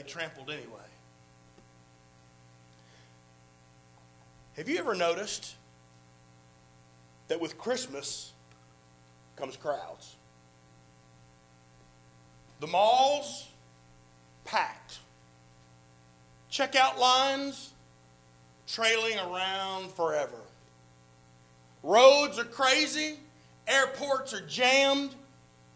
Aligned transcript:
they 0.00 0.08
trampled 0.08 0.48
anyway. 0.50 0.78
Have 4.56 4.68
you 4.68 4.78
ever 4.78 4.94
noticed 4.94 5.54
that 7.28 7.40
with 7.40 7.58
Christmas 7.58 8.32
comes 9.36 9.56
crowds? 9.56 10.16
The 12.60 12.66
malls 12.66 13.48
packed. 14.44 14.98
Checkout 16.50 16.98
lines 16.98 17.72
trailing 18.66 19.18
around 19.18 19.92
forever. 19.92 20.40
Roads 21.82 22.38
are 22.38 22.44
crazy, 22.44 23.18
airports 23.66 24.34
are 24.34 24.46
jammed, 24.46 25.14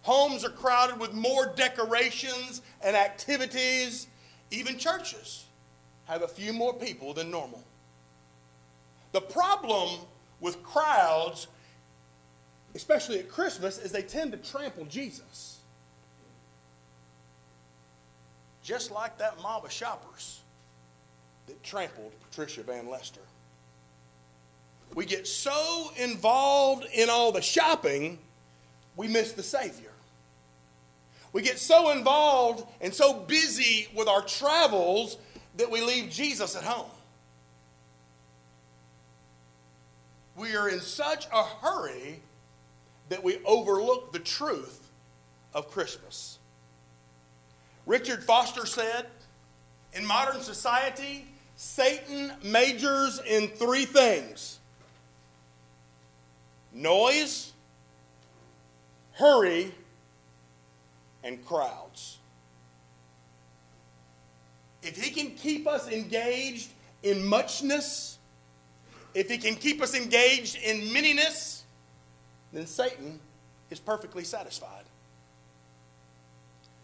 homes 0.02 0.44
are 0.44 0.50
crowded 0.50 0.98
with 0.98 1.12
more 1.12 1.52
decorations 1.56 2.60
and 2.82 2.96
activities. 2.96 4.06
Even 4.50 4.78
churches 4.78 5.44
have 6.06 6.22
a 6.22 6.28
few 6.28 6.52
more 6.52 6.74
people 6.74 7.14
than 7.14 7.30
normal. 7.30 7.62
The 9.12 9.20
problem 9.20 10.00
with 10.40 10.62
crowds, 10.62 11.46
especially 12.74 13.18
at 13.18 13.28
Christmas, 13.28 13.78
is 13.78 13.92
they 13.92 14.02
tend 14.02 14.32
to 14.32 14.38
trample 14.38 14.84
Jesus. 14.84 15.58
Just 18.62 18.90
like 18.90 19.18
that 19.18 19.40
mob 19.40 19.64
of 19.64 19.72
shoppers 19.72 20.40
that 21.46 21.62
trampled 21.62 22.12
Patricia 22.28 22.62
Van 22.62 22.88
Lester. 22.88 23.20
We 24.94 25.06
get 25.06 25.26
so 25.26 25.90
involved 25.96 26.86
in 26.92 27.10
all 27.10 27.32
the 27.32 27.42
shopping, 27.42 28.18
we 28.96 29.08
miss 29.08 29.32
the 29.32 29.42
Savior. 29.42 29.93
We 31.34 31.42
get 31.42 31.58
so 31.58 31.90
involved 31.90 32.64
and 32.80 32.94
so 32.94 33.12
busy 33.12 33.88
with 33.92 34.06
our 34.06 34.22
travels 34.22 35.18
that 35.56 35.68
we 35.68 35.80
leave 35.80 36.08
Jesus 36.08 36.54
at 36.54 36.62
home. 36.62 36.88
We 40.36 40.54
are 40.54 40.68
in 40.68 40.80
such 40.80 41.26
a 41.32 41.42
hurry 41.42 42.20
that 43.08 43.22
we 43.24 43.38
overlook 43.44 44.12
the 44.12 44.20
truth 44.20 44.88
of 45.52 45.72
Christmas. 45.72 46.38
Richard 47.84 48.22
Foster 48.22 48.64
said, 48.64 49.06
in 49.92 50.06
modern 50.06 50.40
society, 50.40 51.26
Satan 51.56 52.32
majors 52.44 53.20
in 53.26 53.48
three 53.48 53.86
things 53.86 54.60
noise, 56.72 57.52
hurry, 59.12 59.72
and 61.24 61.44
crowds. 61.44 62.18
If 64.82 65.02
he 65.02 65.10
can 65.10 65.34
keep 65.34 65.66
us 65.66 65.88
engaged 65.88 66.68
in 67.02 67.24
muchness, 67.24 68.18
if 69.14 69.30
he 69.30 69.38
can 69.38 69.54
keep 69.54 69.82
us 69.82 69.94
engaged 69.94 70.56
in 70.56 70.82
manyness, 70.92 71.62
then 72.52 72.66
Satan 72.66 73.18
is 73.70 73.80
perfectly 73.80 74.22
satisfied. 74.24 74.84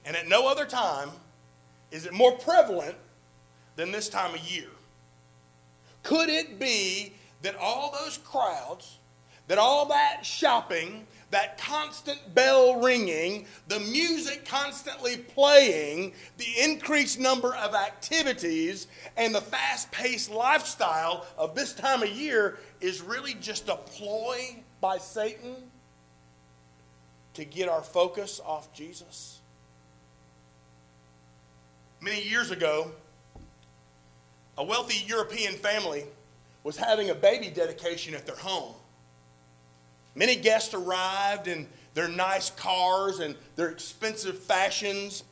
And 0.05 0.17
at 0.17 0.27
no 0.27 0.49
other 0.49 0.65
time 0.65 1.11
is 1.91 2.07
it 2.07 2.13
more 2.13 2.33
prevalent 2.33 2.97
than 3.77 3.93
this 3.93 4.09
time 4.09 4.35
of 4.35 4.41
year. 4.41 4.69
Could 6.03 6.31
it 6.31 6.59
be 6.59 7.13
that 7.43 7.57
all 7.57 7.93
those 7.93 8.19
crowds, 8.19 8.99
that 9.49 9.59
all 9.59 9.87
that 9.87 10.21
shopping, 10.23 11.07
that 11.31 11.59
constant 11.59 12.35
bell 12.35 12.81
ringing, 12.81 13.47
the 13.69 13.81
music 13.81 14.45
constantly 14.45 15.17
playing, 15.17 16.13
the 16.39 16.63
increased 16.63 17.21
number 17.21 17.55
of 17.55 17.75
activities, 17.75 18.89
and 19.17 19.35
the 19.35 19.41
fast 19.41 19.91
paced 19.93 20.31
lifestyle 20.31 21.25
of 21.39 21.55
this 21.55 21.73
time 21.73 22.03
of 22.03 22.09
year 22.09 22.59
is 22.81 23.01
really 23.01 23.35
just 23.35 23.69
a 23.69 23.77
ploy 23.77 24.57
by 24.81 24.99
Satan 24.99 25.55
to 27.35 27.45
get 27.45 27.69
our 27.69 27.83
focus 27.83 28.41
off 28.45 28.73
Jesus? 28.73 29.39
Many 32.01 32.23
years 32.29 32.51
ago, 32.51 32.91
a 34.59 34.65
wealthy 34.65 35.05
European 35.07 35.55
family 35.55 36.05
was 36.65 36.77
having 36.77 37.11
a 37.11 37.15
baby 37.15 37.49
dedication 37.49 38.15
at 38.15 38.27
their 38.27 38.37
home. 38.37 38.75
Many 40.21 40.37
guests 40.37 40.75
arrived 40.75 41.49
in 41.49 41.67
their 41.95 42.07
nice 42.07 42.51
cars 42.51 43.21
and 43.21 43.35
their 43.57 43.71
expensive 43.71 44.39
fashions. 44.39 45.25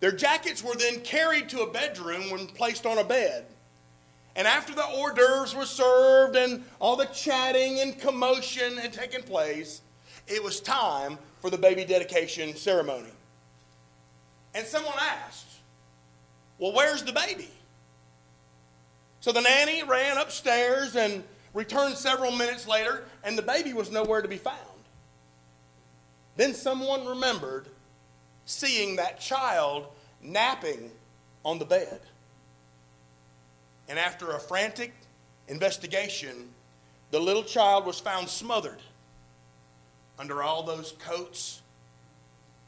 Their 0.00 0.10
jackets 0.10 0.60
were 0.60 0.74
then 0.74 1.02
carried 1.02 1.48
to 1.50 1.60
a 1.60 1.70
bedroom 1.70 2.32
when 2.32 2.48
placed 2.48 2.84
on 2.84 2.98
a 2.98 3.04
bed. 3.04 3.46
And 4.34 4.48
after 4.48 4.74
the 4.74 4.82
hors 4.82 5.12
d'oeuvres 5.12 5.54
were 5.54 5.64
served 5.64 6.34
and 6.34 6.64
all 6.80 6.96
the 6.96 7.04
chatting 7.04 7.78
and 7.78 7.96
commotion 7.96 8.76
had 8.76 8.92
taken 8.92 9.22
place, 9.22 9.82
it 10.26 10.42
was 10.42 10.58
time 10.58 11.16
for 11.40 11.48
the 11.48 11.56
baby 11.56 11.84
dedication 11.84 12.56
ceremony. 12.56 13.12
And 14.52 14.66
someone 14.66 14.94
asked, 14.98 15.46
Well, 16.58 16.72
where's 16.72 17.04
the 17.04 17.12
baby? 17.12 17.50
So 19.20 19.30
the 19.30 19.42
nanny 19.42 19.84
ran 19.84 20.18
upstairs 20.18 20.96
and 20.96 21.22
returned 21.54 21.96
several 21.96 22.32
minutes 22.32 22.66
later, 22.66 23.04
and 23.22 23.38
the 23.38 23.42
baby 23.42 23.72
was 23.72 23.90
nowhere 23.90 24.20
to 24.20 24.28
be 24.28 24.36
found. 24.36 24.58
Then 26.36 26.52
someone 26.52 27.06
remembered 27.06 27.68
seeing 28.44 28.96
that 28.96 29.20
child 29.20 29.86
napping 30.20 30.90
on 31.44 31.58
the 31.58 31.64
bed. 31.64 32.00
And 33.88 33.98
after 33.98 34.32
a 34.32 34.40
frantic 34.40 34.92
investigation, 35.48 36.48
the 37.10 37.20
little 37.20 37.44
child 37.44 37.86
was 37.86 38.00
found 38.00 38.28
smothered 38.28 38.80
under 40.18 40.42
all 40.42 40.62
those 40.62 40.92
coats 40.98 41.62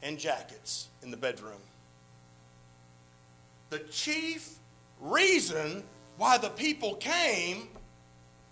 and 0.02 0.18
jackets 0.18 0.88
in 1.02 1.10
the 1.10 1.16
bedroom. 1.16 1.60
The 3.70 3.80
chief 3.90 4.56
reason 5.00 5.82
why 6.16 6.38
the 6.38 6.50
people 6.50 6.94
came 6.94 7.68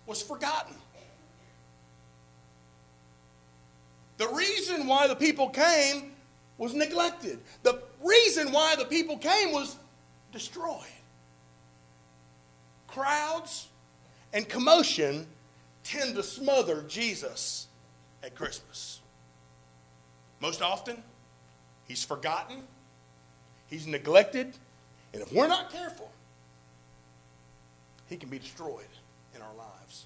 was 0.05 0.21
forgotten. 0.21 0.75
The 4.17 4.27
reason 4.29 4.87
why 4.87 5.07
the 5.07 5.15
people 5.15 5.49
came 5.49 6.11
was 6.57 6.73
neglected. 6.73 7.39
The 7.63 7.81
reason 8.01 8.51
why 8.51 8.75
the 8.75 8.85
people 8.85 9.17
came 9.17 9.51
was 9.51 9.75
destroyed. 10.31 10.83
Crowds 12.87 13.67
and 14.31 14.47
commotion 14.47 15.27
tend 15.83 16.15
to 16.15 16.23
smother 16.23 16.83
Jesus 16.87 17.67
at 18.23 18.35
Christmas. 18.35 19.01
Most 20.39 20.61
often, 20.61 21.03
he's 21.87 22.03
forgotten, 22.03 22.63
he's 23.67 23.85
neglected, 23.85 24.57
and 25.13 25.21
if 25.21 25.33
we're 25.33 25.47
not 25.47 25.71
careful, 25.71 26.11
he 28.07 28.17
can 28.17 28.29
be 28.29 28.39
destroyed 28.39 28.85
in 29.35 29.41
our 29.41 29.53
lives. 29.55 30.05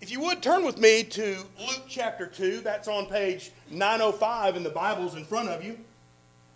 If 0.00 0.10
you 0.10 0.20
would 0.20 0.42
turn 0.42 0.64
with 0.64 0.78
me 0.78 1.02
to 1.04 1.38
Luke 1.58 1.84
chapter 1.88 2.26
2, 2.26 2.60
that's 2.60 2.88
on 2.88 3.06
page 3.06 3.50
905 3.70 4.56
in 4.56 4.62
the 4.62 4.70
Bibles 4.70 5.14
in 5.14 5.24
front 5.24 5.48
of 5.48 5.64
you. 5.64 5.78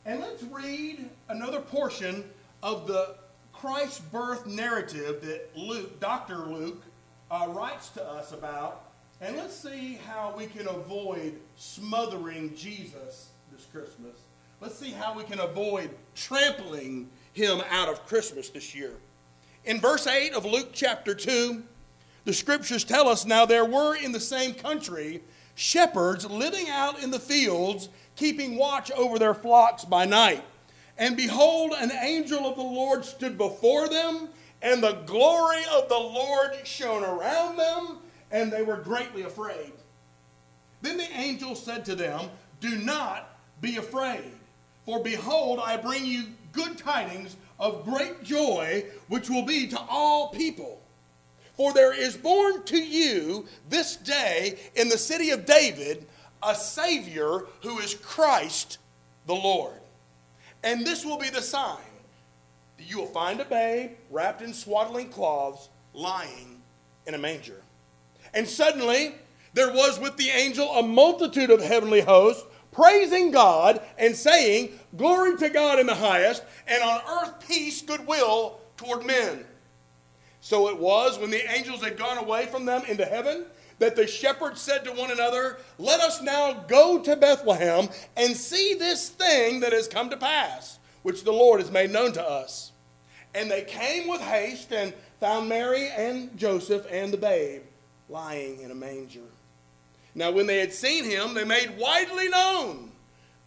And 0.04 0.20
let's 0.20 0.42
read 0.44 1.08
another 1.28 1.60
portion 1.60 2.24
of 2.62 2.86
the 2.86 3.16
Christ 3.52 4.10
birth 4.10 4.46
narrative 4.46 5.22
that 5.22 5.56
Luke, 5.56 6.00
Dr. 6.00 6.38
Luke, 6.38 6.82
uh, 7.30 7.48
writes 7.50 7.88
to 7.90 8.04
us 8.04 8.32
about. 8.32 8.84
And 9.20 9.36
let's 9.36 9.54
see 9.54 9.98
how 10.06 10.34
we 10.36 10.46
can 10.46 10.66
avoid 10.66 11.38
smothering 11.56 12.54
Jesus 12.56 13.28
this 13.52 13.66
Christmas. 13.72 14.16
Let's 14.60 14.76
see 14.76 14.90
how 14.90 15.16
we 15.16 15.24
can 15.24 15.40
avoid 15.40 15.90
trampling 16.14 17.08
him 17.32 17.60
out 17.70 17.88
of 17.88 18.04
Christmas 18.06 18.48
this 18.48 18.74
year. 18.74 18.92
In 19.64 19.80
verse 19.80 20.06
8 20.06 20.32
of 20.32 20.44
Luke 20.44 20.70
chapter 20.72 21.14
2, 21.14 21.62
the 22.24 22.32
scriptures 22.32 22.84
tell 22.84 23.08
us 23.08 23.24
now 23.24 23.46
there 23.46 23.64
were 23.64 23.94
in 23.94 24.12
the 24.12 24.20
same 24.20 24.54
country 24.54 25.22
shepherds 25.54 26.24
living 26.24 26.68
out 26.68 27.02
in 27.02 27.10
the 27.10 27.20
fields, 27.20 27.88
keeping 28.16 28.56
watch 28.56 28.90
over 28.92 29.18
their 29.18 29.34
flocks 29.34 29.84
by 29.84 30.04
night. 30.04 30.42
And 30.98 31.16
behold, 31.16 31.74
an 31.76 31.92
angel 31.92 32.46
of 32.46 32.56
the 32.56 32.62
Lord 32.62 33.04
stood 33.04 33.38
before 33.38 33.88
them, 33.88 34.28
and 34.62 34.82
the 34.82 35.02
glory 35.06 35.62
of 35.72 35.88
the 35.88 35.98
Lord 35.98 36.56
shone 36.64 37.04
around 37.04 37.56
them, 37.56 37.98
and 38.30 38.52
they 38.52 38.62
were 38.62 38.76
greatly 38.76 39.22
afraid. 39.22 39.72
Then 40.80 40.96
the 40.96 41.10
angel 41.12 41.54
said 41.54 41.84
to 41.84 41.94
them, 41.94 42.28
Do 42.60 42.76
not 42.76 43.36
be 43.60 43.76
afraid, 43.76 44.32
for 44.84 45.02
behold, 45.02 45.60
I 45.62 45.76
bring 45.76 46.04
you 46.04 46.24
good 46.52 46.76
tidings 46.78 47.36
of 47.62 47.84
great 47.84 48.24
joy, 48.24 48.84
which 49.08 49.30
will 49.30 49.44
be 49.44 49.68
to 49.68 49.80
all 49.88 50.30
people. 50.30 50.82
For 51.54 51.72
there 51.72 51.94
is 51.94 52.16
born 52.16 52.64
to 52.64 52.76
you 52.76 53.46
this 53.68 53.96
day 53.96 54.58
in 54.74 54.88
the 54.88 54.98
city 54.98 55.30
of 55.30 55.46
David 55.46 56.06
a 56.42 56.56
Savior 56.56 57.46
who 57.62 57.78
is 57.78 57.94
Christ 57.94 58.78
the 59.26 59.34
Lord. 59.34 59.78
And 60.64 60.84
this 60.84 61.04
will 61.04 61.18
be 61.18 61.30
the 61.30 61.40
sign 61.40 61.78
that 62.78 62.90
you 62.90 62.98
will 62.98 63.06
find 63.06 63.40
a 63.40 63.44
babe 63.44 63.92
wrapped 64.10 64.42
in 64.42 64.52
swaddling 64.52 65.08
cloths 65.08 65.68
lying 65.94 66.60
in 67.06 67.14
a 67.14 67.18
manger. 67.18 67.62
And 68.34 68.48
suddenly 68.48 69.14
there 69.54 69.72
was 69.72 70.00
with 70.00 70.16
the 70.16 70.30
angel 70.30 70.68
a 70.68 70.82
multitude 70.82 71.50
of 71.50 71.62
heavenly 71.62 72.00
hosts 72.00 72.44
praising 72.72 73.30
God 73.30 73.80
and 73.98 74.16
saying, 74.16 74.78
Glory 74.96 75.36
to 75.36 75.48
God 75.48 75.78
in 75.78 75.86
the 75.86 75.94
highest, 75.94 76.42
and 76.66 76.82
on 76.82 77.00
earth 77.08 77.46
peace, 77.46 77.80
goodwill 77.82 78.58
toward 78.76 79.06
men. 79.06 79.44
So 80.40 80.68
it 80.68 80.78
was 80.78 81.18
when 81.18 81.30
the 81.30 81.48
angels 81.52 81.84
had 81.84 81.96
gone 81.96 82.18
away 82.18 82.46
from 82.46 82.64
them 82.64 82.82
into 82.88 83.04
heaven 83.04 83.46
that 83.78 83.96
the 83.96 84.06
shepherds 84.06 84.60
said 84.60 84.84
to 84.84 84.92
one 84.92 85.10
another, 85.10 85.58
Let 85.78 86.00
us 86.00 86.22
now 86.22 86.52
go 86.52 87.00
to 87.00 87.16
Bethlehem 87.16 87.88
and 88.16 88.36
see 88.36 88.74
this 88.74 89.08
thing 89.08 89.60
that 89.60 89.72
has 89.72 89.88
come 89.88 90.10
to 90.10 90.16
pass, 90.16 90.78
which 91.02 91.24
the 91.24 91.32
Lord 91.32 91.60
has 91.60 91.70
made 91.70 91.90
known 91.90 92.12
to 92.12 92.22
us. 92.22 92.72
And 93.34 93.50
they 93.50 93.62
came 93.62 94.08
with 94.08 94.20
haste 94.20 94.72
and 94.72 94.92
found 95.20 95.48
Mary 95.48 95.88
and 95.88 96.36
Joseph 96.36 96.86
and 96.90 97.12
the 97.12 97.16
babe 97.16 97.62
lying 98.08 98.60
in 98.60 98.70
a 98.70 98.74
manger. 98.74 99.31
Now, 100.14 100.30
when 100.30 100.46
they 100.46 100.58
had 100.58 100.72
seen 100.72 101.04
him, 101.04 101.34
they 101.34 101.44
made 101.44 101.78
widely 101.78 102.28
known 102.28 102.90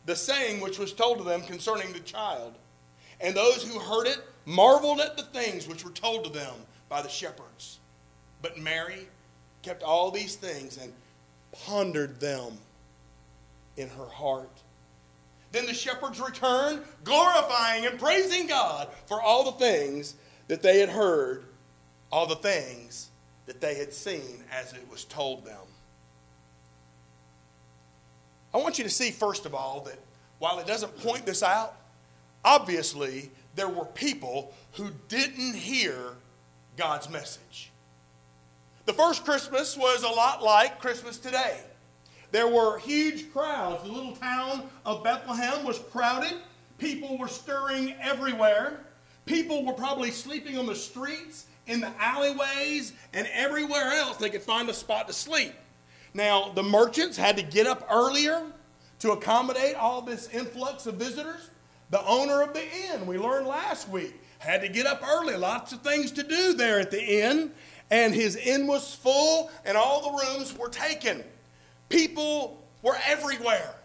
the 0.05 0.15
saying 0.15 0.61
which 0.61 0.79
was 0.79 0.93
told 0.93 1.19
to 1.19 1.23
them 1.23 1.41
concerning 1.41 1.93
the 1.93 1.99
child. 1.99 2.53
And 3.21 3.35
those 3.35 3.63
who 3.63 3.79
heard 3.79 4.07
it 4.07 4.19
marveled 4.45 4.99
at 4.99 5.17
the 5.17 5.23
things 5.23 5.67
which 5.67 5.83
were 5.83 5.91
told 5.91 6.25
to 6.25 6.29
them 6.29 6.53
by 6.89 7.01
the 7.01 7.09
shepherds. 7.09 7.79
But 8.41 8.57
Mary 8.57 9.07
kept 9.61 9.83
all 9.83 10.11
these 10.11 10.35
things 10.35 10.77
and 10.77 10.93
pondered 11.51 12.19
them 12.19 12.57
in 13.77 13.89
her 13.89 14.05
heart. 14.05 14.61
Then 15.51 15.65
the 15.65 15.73
shepherds 15.73 16.19
returned, 16.19 16.81
glorifying 17.03 17.85
and 17.85 17.99
praising 17.99 18.47
God 18.47 18.89
for 19.05 19.21
all 19.21 19.43
the 19.43 19.53
things 19.53 20.15
that 20.47 20.61
they 20.61 20.79
had 20.79 20.89
heard, 20.89 21.45
all 22.11 22.27
the 22.27 22.35
things 22.35 23.09
that 23.45 23.61
they 23.61 23.75
had 23.75 23.93
seen 23.93 24.43
as 24.51 24.73
it 24.73 24.87
was 24.89 25.05
told 25.05 25.45
them. 25.45 25.55
I 28.55 28.57
want 28.57 28.77
you 28.77 28.85
to 28.85 28.89
see, 28.89 29.11
first 29.11 29.45
of 29.45 29.53
all, 29.53 29.81
that 29.81 29.99
while 30.39 30.59
it 30.59 30.65
doesn't 30.65 30.97
point 30.99 31.25
this 31.25 31.43
out, 31.43 31.75
obviously 32.45 33.29
there 33.53 33.67
were 33.67 33.83
people 33.83 34.53
who 34.75 34.91
didn't 35.09 35.55
hear 35.55 35.99
God's 36.77 37.09
message. 37.09 37.71
The 38.85 38.93
first 38.93 39.25
Christmas 39.25 39.75
was 39.75 40.03
a 40.03 40.07
lot 40.07 40.41
like 40.41 40.79
Christmas 40.79 41.17
today. 41.17 41.59
There 42.31 42.47
were 42.47 42.79
huge 42.79 43.29
crowds. 43.33 43.83
The 43.83 43.91
little 43.91 44.15
town 44.15 44.69
of 44.85 45.03
Bethlehem 45.03 45.65
was 45.65 45.79
crowded. 45.91 46.35
People 46.77 47.17
were 47.17 47.27
stirring 47.27 47.93
everywhere. 47.99 48.85
People 49.25 49.65
were 49.65 49.73
probably 49.73 50.11
sleeping 50.11 50.57
on 50.57 50.65
the 50.65 50.75
streets, 50.75 51.47
in 51.67 51.81
the 51.81 51.91
alleyways, 51.99 52.93
and 53.13 53.27
everywhere 53.33 53.91
else 53.91 54.15
they 54.15 54.29
could 54.29 54.43
find 54.43 54.69
a 54.69 54.73
spot 54.73 55.07
to 55.07 55.13
sleep. 55.13 55.51
Now, 56.15 56.53
the 56.55 56.63
merchants 56.63 57.17
had 57.17 57.35
to 57.35 57.43
get 57.43 57.67
up 57.67 57.85
earlier 57.91 58.41
to 58.99 59.11
accommodate 59.11 59.75
all 59.75 60.01
this 60.01 60.29
influx 60.29 60.85
of 60.85 60.95
visitors. 60.95 61.49
The 61.89 62.01
owner 62.05 62.41
of 62.41 62.53
the 62.53 62.63
inn, 62.63 63.05
we 63.05 63.17
learned 63.17 63.47
last 63.47 63.89
week, 63.89 64.13
had 64.39 64.61
to 64.61 64.69
get 64.69 64.85
up 64.85 65.05
early. 65.05 65.35
Lots 65.35 65.73
of 65.73 65.81
things 65.81 66.13
to 66.13 66.23
do 66.23 66.53
there 66.53 66.79
at 66.79 66.89
the 66.89 67.03
inn. 67.03 67.51
And 67.91 68.15
his 68.15 68.37
inn 68.37 68.65
was 68.65 68.95
full, 68.95 69.51
and 69.65 69.77
all 69.77 70.09
the 70.09 70.23
rooms 70.23 70.57
were 70.57 70.69
taken. 70.69 71.21
People 71.89 72.63
were 72.81 72.97
everywhere. 73.05 73.75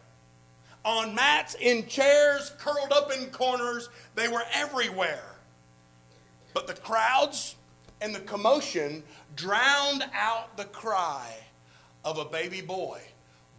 On 0.85 1.13
mats, 1.13 1.57
in 1.59 1.89
chairs, 1.89 2.53
curled 2.59 2.93
up 2.93 3.11
in 3.13 3.27
corners, 3.31 3.89
they 4.15 4.29
were 4.29 4.45
everywhere. 4.55 5.35
But 6.55 6.69
the 6.69 6.75
crowds 6.75 7.57
and 8.01 8.15
the 8.15 8.21
commotion 8.21 9.03
drowned 9.35 10.05
out 10.15 10.57
the 10.57 10.67
cry 10.67 11.35
of 12.05 12.19
a 12.19 12.25
baby 12.25 12.61
boy 12.61 13.01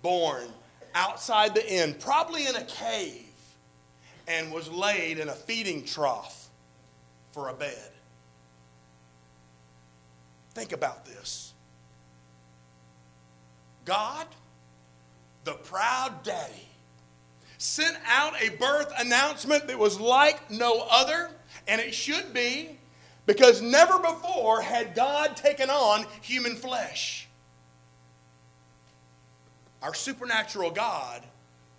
born 0.01 0.47
outside 0.93 1.55
the 1.55 1.73
inn, 1.73 1.95
probably 1.99 2.47
in 2.47 2.55
a 2.55 2.63
cave, 2.63 3.27
and 4.27 4.51
was 4.51 4.69
laid 4.69 5.19
in 5.19 5.29
a 5.29 5.33
feeding 5.33 5.85
trough 5.85 6.49
for 7.31 7.49
a 7.49 7.53
bed. 7.53 7.91
Think 10.53 10.73
about 10.73 11.05
this. 11.05 11.53
God, 13.85 14.27
the 15.43 15.53
proud 15.53 16.23
daddy, 16.23 16.67
sent 17.57 17.95
out 18.07 18.33
a 18.41 18.49
birth 18.49 18.91
announcement 18.97 19.67
that 19.67 19.77
was 19.77 19.99
like 19.99 20.51
no 20.51 20.85
other, 20.89 21.29
and 21.67 21.79
it 21.79 21.93
should 21.93 22.33
be, 22.33 22.77
because 23.25 23.61
never 23.61 23.99
before 23.99 24.61
had 24.61 24.93
God 24.93 25.37
taken 25.37 25.69
on 25.69 26.05
human 26.21 26.55
flesh. 26.55 27.27
Our 29.81 29.93
supernatural 29.93 30.71
God 30.71 31.23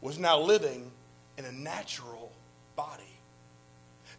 was 0.01 0.19
now 0.19 0.41
living 0.41 0.91
in 1.39 1.45
a 1.45 1.53
natural 1.53 2.33
body. 2.75 3.03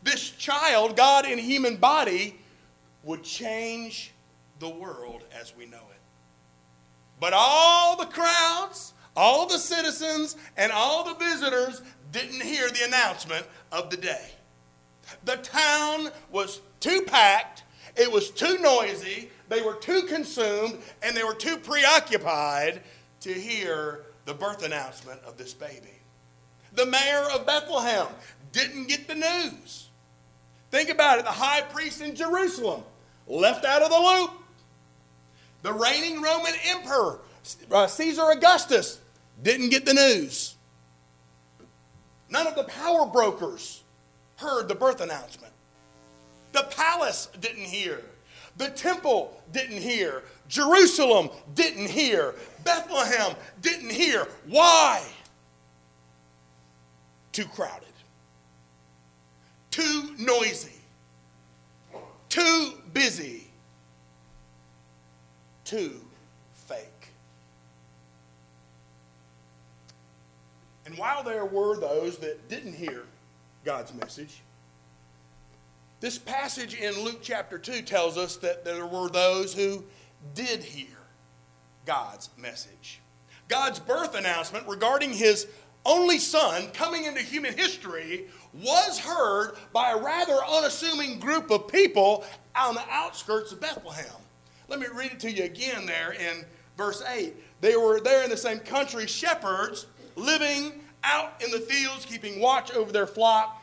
This 0.03 0.31
child, 0.31 0.95
God 0.95 1.25
in 1.25 1.37
human 1.37 1.77
body, 1.77 2.35
would 3.03 3.23
change 3.23 4.13
the 4.59 4.69
world 4.69 5.23
as 5.39 5.55
we 5.55 5.65
know 5.65 5.77
it. 5.77 5.99
But 7.19 7.33
all 7.35 7.97
the 7.97 8.05
crowds, 8.05 8.93
all 9.15 9.47
the 9.47 9.57
citizens, 9.57 10.35
and 10.57 10.71
all 10.71 11.03
the 11.03 11.15
visitors 11.15 11.81
didn't 12.11 12.41
hear 12.41 12.69
the 12.69 12.85
announcement 12.85 13.45
of 13.71 13.89
the 13.89 13.97
day. 13.97 14.29
The 15.25 15.37
town 15.37 16.09
was 16.31 16.61
too 16.79 17.03
packed, 17.05 17.63
it 17.95 18.11
was 18.11 18.29
too 18.29 18.57
noisy, 18.59 19.29
they 19.49 19.61
were 19.61 19.75
too 19.75 20.03
consumed, 20.03 20.79
and 21.01 21.15
they 21.15 21.23
were 21.23 21.35
too 21.35 21.57
preoccupied 21.57 22.81
to 23.23 23.33
hear 23.33 24.03
the 24.25 24.33
birth 24.33 24.63
announcement 24.63 25.21
of 25.25 25.37
this 25.37 25.53
baby. 25.53 25.99
The 26.73 26.85
mayor 26.85 27.25
of 27.33 27.45
Bethlehem 27.45 28.07
didn't 28.51 28.87
get 28.87 29.07
the 29.07 29.15
news. 29.15 29.89
Think 30.71 30.89
about 30.89 31.19
it 31.19 31.25
the 31.25 31.31
high 31.31 31.61
priest 31.61 32.01
in 32.01 32.15
Jerusalem 32.15 32.83
left 33.27 33.65
out 33.65 33.81
of 33.81 33.89
the 33.89 33.99
loop. 33.99 34.31
The 35.61 35.71
reigning 35.71 36.21
Roman 36.21 36.53
emperor, 36.65 37.19
uh, 37.71 37.87
Caesar 37.87 38.29
Augustus, 38.31 38.99
didn't 39.41 39.69
get 39.69 39.85
the 39.85 39.93
news. 39.93 40.55
None 42.29 42.47
of 42.47 42.55
the 42.55 42.63
power 42.63 43.05
brokers 43.05 43.83
heard 44.37 44.67
the 44.67 44.75
birth 44.75 44.99
announcement. 44.99 45.53
The 46.51 46.63
palace 46.63 47.29
didn't 47.39 47.65
hear. 47.65 48.01
The 48.57 48.69
temple 48.69 49.41
didn't 49.51 49.81
hear. 49.81 50.23
Jerusalem 50.47 51.29
didn't 51.55 51.89
hear. 51.89 52.35
Bethlehem 52.63 53.35
didn't 53.61 53.91
hear. 53.91 54.27
Why? 54.47 55.03
Too 57.31 57.45
crowded, 57.45 57.87
too 59.71 60.15
noisy, 60.19 60.79
too 62.29 62.73
busy, 62.93 63.47
too 65.65 65.99
fake. 66.53 67.09
And 70.85 70.95
while 70.95 71.23
there 71.23 71.45
were 71.45 71.79
those 71.79 72.17
that 72.19 72.47
didn't 72.49 72.73
hear 72.73 73.05
God's 73.65 73.95
message, 73.95 74.41
this 76.03 76.17
passage 76.17 76.73
in 76.73 77.01
Luke 77.01 77.19
chapter 77.21 77.57
2 77.57 77.81
tells 77.83 78.17
us 78.17 78.35
that 78.35 78.65
there 78.65 78.85
were 78.85 79.07
those 79.07 79.53
who 79.53 79.85
did 80.35 80.61
hear 80.61 80.97
God's 81.85 82.29
message. 82.37 82.99
God's 83.47 83.79
birth 83.79 84.13
announcement 84.13 84.67
regarding 84.67 85.13
his 85.13 85.47
only 85.85 86.19
son 86.19 86.67
coming 86.73 87.05
into 87.05 87.21
human 87.21 87.57
history 87.57 88.25
was 88.53 88.99
heard 88.99 89.53
by 89.71 89.91
a 89.91 89.97
rather 89.97 90.37
unassuming 90.45 91.21
group 91.21 91.49
of 91.49 91.69
people 91.69 92.25
on 92.53 92.75
the 92.75 92.83
outskirts 92.89 93.53
of 93.53 93.61
Bethlehem. 93.61 94.19
Let 94.67 94.81
me 94.81 94.87
read 94.93 95.13
it 95.13 95.21
to 95.21 95.31
you 95.31 95.45
again 95.45 95.85
there 95.85 96.11
in 96.11 96.43
verse 96.75 97.01
8. 97.01 97.33
They 97.61 97.77
were 97.77 98.01
there 98.01 98.25
in 98.25 98.29
the 98.29 98.35
same 98.35 98.59
country, 98.59 99.07
shepherds 99.07 99.85
living 100.17 100.81
out 101.05 101.41
in 101.41 101.49
the 101.49 101.61
fields, 101.61 102.03
keeping 102.03 102.41
watch 102.41 102.73
over 102.73 102.91
their 102.91 103.07
flock 103.07 103.62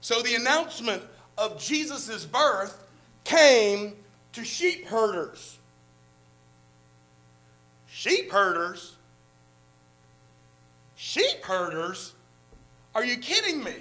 So 0.00 0.22
the 0.22 0.34
announcement 0.34 1.02
of 1.36 1.60
Jesus' 1.60 2.24
birth 2.24 2.78
came 3.24 3.94
to 4.32 4.44
sheep 4.44 4.86
herders. 4.86 5.58
Sheep 7.86 8.30
herders? 8.30 8.94
Sheep 10.94 11.42
herders? 11.44 12.12
Are 12.94 13.04
you 13.04 13.18
kidding 13.18 13.62
me? 13.62 13.74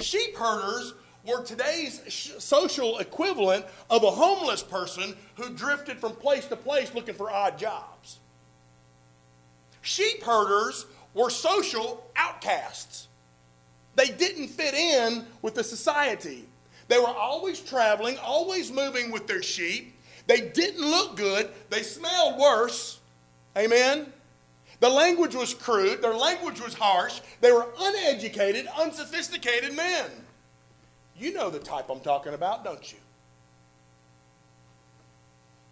Sheep 0.00 0.36
herders 0.36 0.94
were 1.24 1.42
today's 1.42 2.00
social 2.38 2.98
equivalent 2.98 3.66
of 3.90 4.02
a 4.04 4.10
homeless 4.10 4.62
person 4.62 5.16
who 5.34 5.50
drifted 5.50 5.98
from 5.98 6.12
place 6.12 6.46
to 6.46 6.56
place 6.56 6.94
looking 6.94 7.14
for 7.14 7.30
odd 7.30 7.58
jobs. 7.58 8.18
Sheep 9.82 10.22
herders 10.22 10.86
were 11.14 11.30
social 11.30 12.04
outcasts. 12.16 13.07
They 13.98 14.10
didn't 14.10 14.46
fit 14.46 14.74
in 14.74 15.26
with 15.42 15.56
the 15.56 15.64
society. 15.64 16.44
They 16.86 17.00
were 17.00 17.08
always 17.08 17.58
traveling, 17.58 18.16
always 18.18 18.70
moving 18.70 19.10
with 19.10 19.26
their 19.26 19.42
sheep. 19.42 19.92
They 20.28 20.40
didn't 20.40 20.88
look 20.88 21.16
good, 21.16 21.50
they 21.68 21.82
smelled 21.82 22.38
worse. 22.38 23.00
Amen? 23.56 24.12
The 24.78 24.88
language 24.88 25.34
was 25.34 25.52
crude, 25.52 26.00
their 26.00 26.14
language 26.14 26.60
was 26.60 26.74
harsh. 26.74 27.20
They 27.40 27.50
were 27.50 27.66
uneducated, 27.76 28.68
unsophisticated 28.78 29.74
men. 29.74 30.08
You 31.16 31.32
know 31.32 31.50
the 31.50 31.58
type 31.58 31.90
I'm 31.90 31.98
talking 31.98 32.34
about, 32.34 32.62
don't 32.62 32.92
you? 32.92 32.98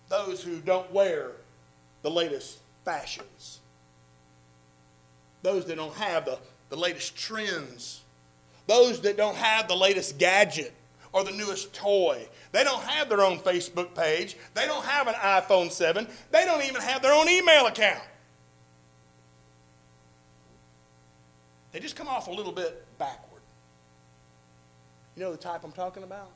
Those 0.09 0.42
who 0.42 0.59
don't 0.59 0.92
wear 0.92 1.30
the 2.02 2.11
latest 2.11 2.59
fashions, 2.85 3.61
those 5.42 5.64
that 5.66 5.76
don't 5.76 5.95
have 5.95 6.25
the, 6.25 6.40
the 6.71 6.76
latest 6.76 7.16
trends, 7.16 8.02
those 8.66 9.00
that 9.02 9.16
don't 9.16 9.37
have 9.37 9.68
the 9.68 9.76
latest 9.76 10.18
gadget 10.18 10.75
or 11.12 11.25
the 11.25 11.32
newest 11.32 11.73
toy. 11.73 12.28
They 12.52 12.64
don't 12.64 12.82
have 12.82 13.08
their 13.08 13.20
own 13.23 13.38
Facebook 13.38 13.94
page. 13.94 14.37
They 14.54 14.66
don't 14.66 14.85
have 14.85 15.06
an 15.08 15.14
iPhone 15.14 15.70
7. 15.70 16.06
They 16.30 16.44
don't 16.44 16.62
even 16.62 16.82
have 16.82 17.02
their 17.02 17.12
own 17.12 17.28
email 17.28 17.66
account. 17.66 18.02
They 21.73 21.80
just 21.80 21.96
come 21.96 22.08
off 22.08 22.28
a 22.28 22.30
little 22.30 22.52
bit 22.52 22.87
backward. 22.99 23.42
You 25.14 25.23
know 25.23 25.32
the 25.32 25.38
type 25.38 25.64
I'm 25.64 25.73
talking 25.73 26.02
about? 26.02 26.30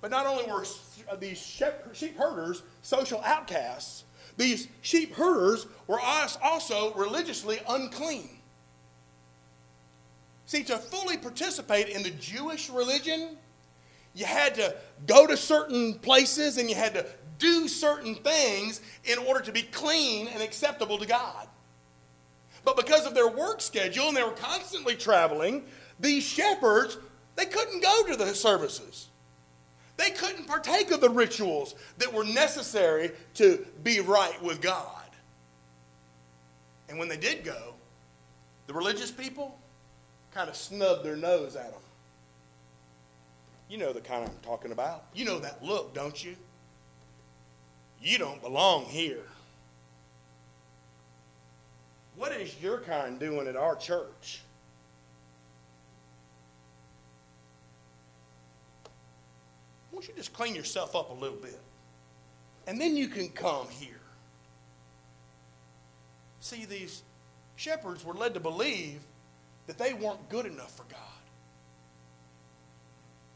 But 0.00 0.10
not 0.10 0.26
only 0.26 0.44
were 0.44 0.64
uh, 1.10 1.16
these 1.16 1.38
sheep 1.38 2.16
herders 2.16 2.62
social 2.82 3.20
outcasts, 3.22 4.04
these 4.36 4.68
sheep 4.80 5.14
herders 5.14 5.66
were 5.86 6.00
also 6.00 6.94
religiously 6.94 7.60
unclean. 7.68 8.39
See, 10.50 10.64
to 10.64 10.78
fully 10.78 11.16
participate 11.16 11.90
in 11.90 12.02
the 12.02 12.10
Jewish 12.10 12.70
religion, 12.70 13.36
you 14.14 14.24
had 14.24 14.56
to 14.56 14.74
go 15.06 15.24
to 15.24 15.36
certain 15.36 15.94
places 15.94 16.58
and 16.58 16.68
you 16.68 16.74
had 16.74 16.92
to 16.94 17.06
do 17.38 17.68
certain 17.68 18.16
things 18.16 18.80
in 19.04 19.18
order 19.18 19.38
to 19.42 19.52
be 19.52 19.62
clean 19.62 20.26
and 20.26 20.42
acceptable 20.42 20.98
to 20.98 21.06
God. 21.06 21.46
But 22.64 22.76
because 22.76 23.06
of 23.06 23.14
their 23.14 23.28
work 23.28 23.60
schedule 23.60 24.08
and 24.08 24.16
they 24.16 24.24
were 24.24 24.32
constantly 24.32 24.96
traveling, 24.96 25.66
these 26.00 26.24
shepherds, 26.24 26.98
they 27.36 27.46
couldn't 27.46 27.80
go 27.80 28.08
to 28.08 28.16
the 28.16 28.34
services. 28.34 29.06
They 29.98 30.10
couldn't 30.10 30.48
partake 30.48 30.90
of 30.90 31.00
the 31.00 31.10
rituals 31.10 31.76
that 31.98 32.12
were 32.12 32.24
necessary 32.24 33.12
to 33.34 33.64
be 33.84 34.00
right 34.00 34.42
with 34.42 34.60
God. 34.60 35.10
And 36.88 36.98
when 36.98 37.06
they 37.06 37.18
did 37.18 37.44
go, 37.44 37.74
the 38.66 38.74
religious 38.74 39.12
people 39.12 39.56
kind 40.32 40.48
of 40.48 40.56
snubbed 40.56 41.04
their 41.04 41.16
nose 41.16 41.56
at 41.56 41.72
them. 41.72 41.80
You 43.68 43.78
know 43.78 43.92
the 43.92 44.00
kind 44.00 44.24
I'm 44.24 44.30
talking 44.42 44.72
about. 44.72 45.04
You 45.14 45.24
know 45.24 45.38
that 45.38 45.64
look, 45.64 45.94
don't 45.94 46.24
you? 46.24 46.36
You 48.02 48.18
don't 48.18 48.40
belong 48.42 48.84
here. 48.84 49.22
What 52.16 52.32
is 52.32 52.60
your 52.60 52.80
kind 52.80 53.18
doing 53.18 53.46
at 53.46 53.56
our 53.56 53.76
church? 53.76 54.42
Why 59.90 60.00
don't 60.00 60.08
you 60.08 60.14
just 60.14 60.32
clean 60.32 60.54
yourself 60.54 60.96
up 60.96 61.10
a 61.10 61.14
little 61.14 61.38
bit? 61.38 61.60
And 62.66 62.80
then 62.80 62.96
you 62.96 63.08
can 63.08 63.28
come 63.28 63.68
here. 63.68 64.00
See, 66.40 66.64
these 66.64 67.02
shepherds 67.56 68.04
were 68.04 68.14
led 68.14 68.34
to 68.34 68.40
believe 68.40 69.00
that 69.70 69.78
they 69.78 69.92
weren't 69.92 70.28
good 70.28 70.46
enough 70.46 70.76
for 70.76 70.82
God. 70.90 70.98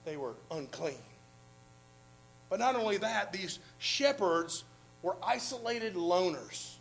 They 0.04 0.16
were 0.16 0.34
unclean. 0.50 0.96
But 2.50 2.58
not 2.58 2.74
only 2.74 2.96
that, 2.96 3.32
these 3.32 3.60
shepherds 3.78 4.64
were 5.00 5.14
isolated 5.22 5.94
loners. 5.94 6.74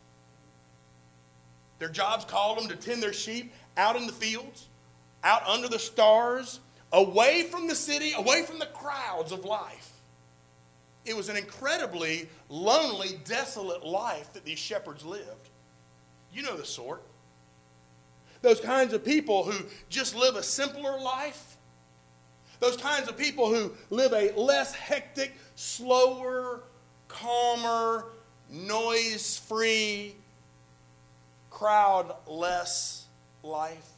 Their 1.77 1.89
jobs 1.89 2.25
called 2.25 2.57
them 2.57 2.67
to 2.69 2.75
tend 2.75 3.03
their 3.03 3.13
sheep 3.13 3.53
out 3.77 3.95
in 3.95 4.07
the 4.07 4.11
fields, 4.11 4.69
out 5.23 5.45
under 5.45 5.67
the 5.67 5.77
stars, 5.77 6.59
away 6.91 7.43
from 7.43 7.67
the 7.67 7.75
city, 7.75 8.13
away 8.17 8.41
from 8.41 8.57
the 8.57 8.65
crowds 8.65 9.31
of 9.31 9.45
life. 9.45 9.91
It 11.05 11.15
was 11.15 11.29
an 11.29 11.37
incredibly 11.37 12.27
lonely, 12.49 13.19
desolate 13.23 13.85
life 13.85 14.33
that 14.33 14.45
these 14.45 14.57
shepherds 14.57 15.05
lived. 15.05 15.49
You 16.33 16.41
know 16.41 16.57
the 16.57 16.65
sort. 16.65 17.03
Those 18.43 18.59
kinds 18.59 18.91
of 18.93 19.05
people 19.05 19.45
who 19.45 19.65
just 19.89 20.15
live 20.15 20.35
a 20.35 20.43
simpler 20.43 20.99
life. 20.99 21.55
Those 22.59 22.75
kinds 22.75 23.07
of 23.07 23.17
people 23.17 23.47
who 23.47 23.71
live 23.89 24.11
a 24.11 24.33
less 24.39 24.75
hectic, 24.75 25.33
slower, 25.55 26.61
calmer, 27.07 28.05
noise 28.49 29.37
free, 29.37 30.15
crowd 31.49 32.13
less 32.27 33.05
life. 33.43 33.89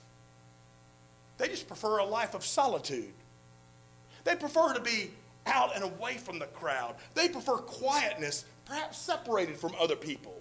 They 1.40 1.48
just 1.48 1.68
prefer 1.68 1.98
a 1.98 2.06
life 2.06 2.36
of 2.36 2.46
solitude. 2.46 3.14
They 4.26 4.36
prefer 4.36 4.74
to 4.76 4.80
be 4.80 5.10
out 5.48 5.76
and 5.76 5.84
away 5.84 6.18
from 6.18 6.38
the 6.38 6.46
crowd. 6.46 6.96
They 7.16 7.30
prefer 7.30 7.58
quietness, 7.58 8.46
perhaps 8.66 9.00
separated 9.00 9.58
from 9.58 9.74
other 9.80 9.96
people. 9.96 10.40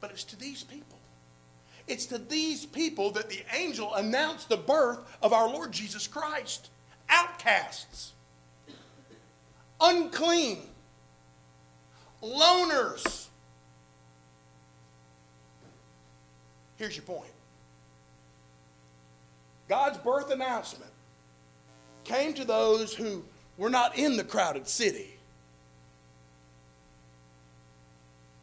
But 0.00 0.10
it's 0.10 0.24
to 0.24 0.36
these 0.38 0.62
people. 0.62 0.98
It's 1.86 2.06
to 2.06 2.18
these 2.18 2.64
people 2.64 3.10
that 3.12 3.28
the 3.28 3.42
angel 3.54 3.94
announced 3.94 4.48
the 4.48 4.56
birth 4.56 5.00
of 5.22 5.32
our 5.32 5.48
Lord 5.48 5.72
Jesus 5.72 6.06
Christ. 6.06 6.70
Outcasts, 7.08 8.12
unclean, 9.80 10.62
loners, 12.22 13.26
Here's 16.82 16.96
your 16.96 17.04
point. 17.04 17.30
God's 19.68 19.98
birth 19.98 20.32
announcement 20.32 20.90
came 22.02 22.34
to 22.34 22.44
those 22.44 22.92
who 22.92 23.22
were 23.56 23.70
not 23.70 23.96
in 23.96 24.16
the 24.16 24.24
crowded 24.24 24.66
city, 24.66 25.16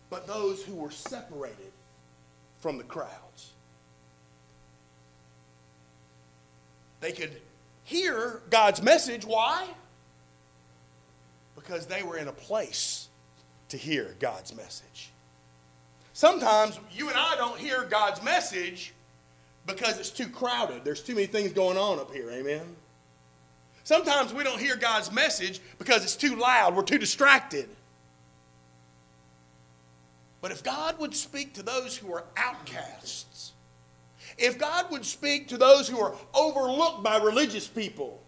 but 0.10 0.26
those 0.26 0.64
who 0.64 0.74
were 0.74 0.90
separated 0.90 1.74
from 2.60 2.78
the 2.78 2.84
crowds. 2.84 3.54
They 7.02 7.12
could 7.12 7.32
hear 7.84 8.42
God's 8.50 8.82
message. 8.82 9.26
Why? 9.26 9.68
Because 11.56 11.86
they 11.86 12.04
were 12.04 12.18
in 12.18 12.28
a 12.28 12.34
place 12.34 13.08
to 13.70 13.78
hear 13.78 14.16
God's 14.20 14.56
message. 14.56 15.12
Sometimes 16.14 16.78
you 16.92 17.08
and 17.08 17.18
I 17.18 17.36
don't 17.38 17.58
hear 17.58 17.86
God's 17.86 18.22
message 18.22 18.94
because 19.66 20.00
it's 20.00 20.10
too 20.10 20.28
crowded. 20.28 20.84
There's 20.84 21.02
too 21.02 21.16
many 21.16 21.28
things 21.28 21.54
going 21.54 21.78
on 21.78 22.00
up 22.00 22.14
here. 22.14 22.30
Amen. 22.32 22.76
Sometimes 23.84 24.34
we 24.34 24.44
don't 24.44 24.60
hear 24.60 24.76
God's 24.76 25.12
message 25.12 25.62
because 25.78 26.04
it's 26.04 26.16
too 26.16 26.36
loud. 26.36 26.76
We're 26.76 26.84
too 26.84 26.98
distracted. 26.98 27.70
But 30.42 30.52
if 30.52 30.64
God 30.64 31.00
would 31.00 31.14
speak 31.14 31.54
to 31.56 31.64
those 31.64 31.98
who 31.98 32.14
are 32.14 32.24
outcasts, 32.38 33.54
if 34.38 34.58
God 34.58 34.90
would 34.92 35.06
speak 35.06 35.50
to 35.50 35.58
those 35.58 35.88
who 35.88 36.00
are 36.00 36.16
overlooked 36.34 37.04
by 37.04 37.18
religious 37.18 37.68
people, 37.68 38.22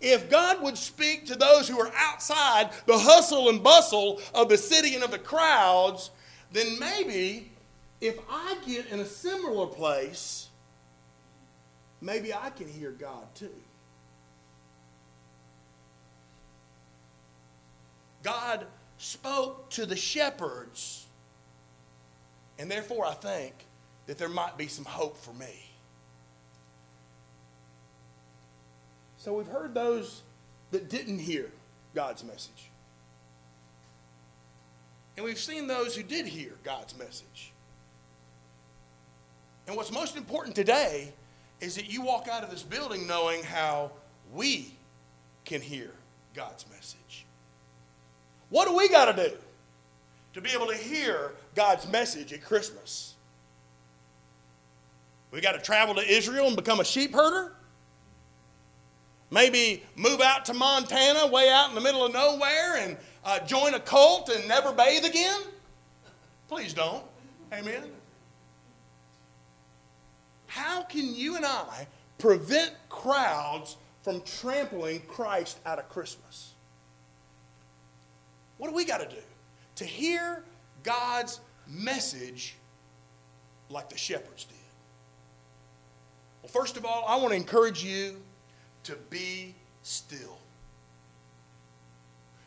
if 0.00 0.30
God 0.30 0.62
would 0.62 0.78
speak 0.78 1.26
to 1.26 1.34
those 1.34 1.68
who 1.68 1.78
are 1.78 1.92
outside 1.96 2.70
the 2.86 2.98
hustle 2.98 3.48
and 3.48 3.62
bustle 3.62 4.20
of 4.34 4.48
the 4.48 4.56
city 4.56 4.94
and 4.94 5.04
of 5.04 5.10
the 5.10 5.18
crowds, 5.18 6.10
then 6.52 6.78
maybe 6.78 7.50
if 8.00 8.18
I 8.30 8.56
get 8.66 8.86
in 8.86 9.00
a 9.00 9.04
similar 9.04 9.66
place, 9.66 10.48
maybe 12.00 12.32
I 12.32 12.50
can 12.50 12.68
hear 12.68 12.92
God 12.92 13.26
too. 13.34 13.50
God 18.22 18.66
spoke 18.98 19.70
to 19.70 19.86
the 19.86 19.96
shepherds, 19.96 21.06
and 22.60 22.70
therefore 22.70 23.06
I 23.06 23.14
think 23.14 23.54
that 24.06 24.18
there 24.18 24.28
might 24.28 24.58
be 24.58 24.68
some 24.68 24.84
hope 24.84 25.16
for 25.16 25.32
me. 25.32 25.70
So 29.16 29.32
we've 29.32 29.46
heard 29.46 29.72
those 29.72 30.22
that 30.70 30.90
didn't 30.90 31.20
hear 31.20 31.50
God's 31.94 32.22
message. 32.22 32.70
And 35.16 35.24
we've 35.24 35.38
seen 35.38 35.66
those 35.66 35.96
who 35.96 36.02
did 36.02 36.26
hear 36.26 36.52
God's 36.62 36.96
message. 36.98 37.52
And 39.66 39.74
what's 39.74 39.90
most 39.90 40.16
important 40.16 40.54
today 40.54 41.12
is 41.60 41.76
that 41.76 41.90
you 41.90 42.02
walk 42.02 42.28
out 42.28 42.44
of 42.44 42.50
this 42.50 42.62
building 42.62 43.06
knowing 43.06 43.42
how 43.42 43.90
we 44.34 44.74
can 45.46 45.62
hear 45.62 45.90
God's 46.34 46.66
message. 46.70 47.24
What 48.50 48.68
do 48.68 48.76
we 48.76 48.88
got 48.88 49.14
to 49.14 49.30
do 49.30 49.36
to 50.34 50.40
be 50.40 50.50
able 50.50 50.66
to 50.66 50.76
hear 50.76 51.32
God's 51.54 51.88
message 51.88 52.32
at 52.32 52.42
Christmas? 52.42 53.14
We 55.30 55.40
got 55.40 55.52
to 55.52 55.60
travel 55.60 55.94
to 55.94 56.00
Israel 56.00 56.46
and 56.46 56.56
become 56.56 56.80
a 56.80 56.84
sheep 56.84 57.14
herder? 57.14 57.52
Maybe 59.30 59.84
move 59.94 60.20
out 60.20 60.44
to 60.46 60.54
Montana, 60.54 61.26
way 61.28 61.48
out 61.50 61.68
in 61.68 61.76
the 61.76 61.80
middle 61.80 62.04
of 62.04 62.12
nowhere, 62.12 62.78
and 62.78 62.96
uh, 63.24 63.38
join 63.40 63.74
a 63.74 63.80
cult 63.80 64.28
and 64.28 64.46
never 64.48 64.72
bathe 64.72 65.04
again? 65.04 65.40
Please 66.48 66.74
don't. 66.74 67.04
Amen. 67.52 67.84
How 70.46 70.82
can 70.82 71.14
you 71.14 71.36
and 71.36 71.46
I 71.46 71.86
prevent 72.18 72.72
crowds 72.88 73.76
from 74.02 74.20
trampling 74.22 75.00
Christ 75.06 75.60
out 75.64 75.78
of 75.78 75.88
Christmas? 75.88 76.54
What 78.58 78.68
do 78.68 78.74
we 78.74 78.84
got 78.84 78.98
to 78.98 79.08
do 79.08 79.22
to 79.76 79.84
hear 79.84 80.42
God's 80.82 81.40
message 81.66 82.56
like 83.68 83.88
the 83.88 83.98
shepherds 83.98 84.44
did? 84.44 84.56
Well, 86.42 86.50
first 86.50 86.76
of 86.76 86.84
all, 86.84 87.04
I 87.06 87.16
want 87.16 87.30
to 87.30 87.36
encourage 87.36 87.84
you 87.84 88.20
to 88.84 88.96
be 89.10 89.54
still. 89.82 90.38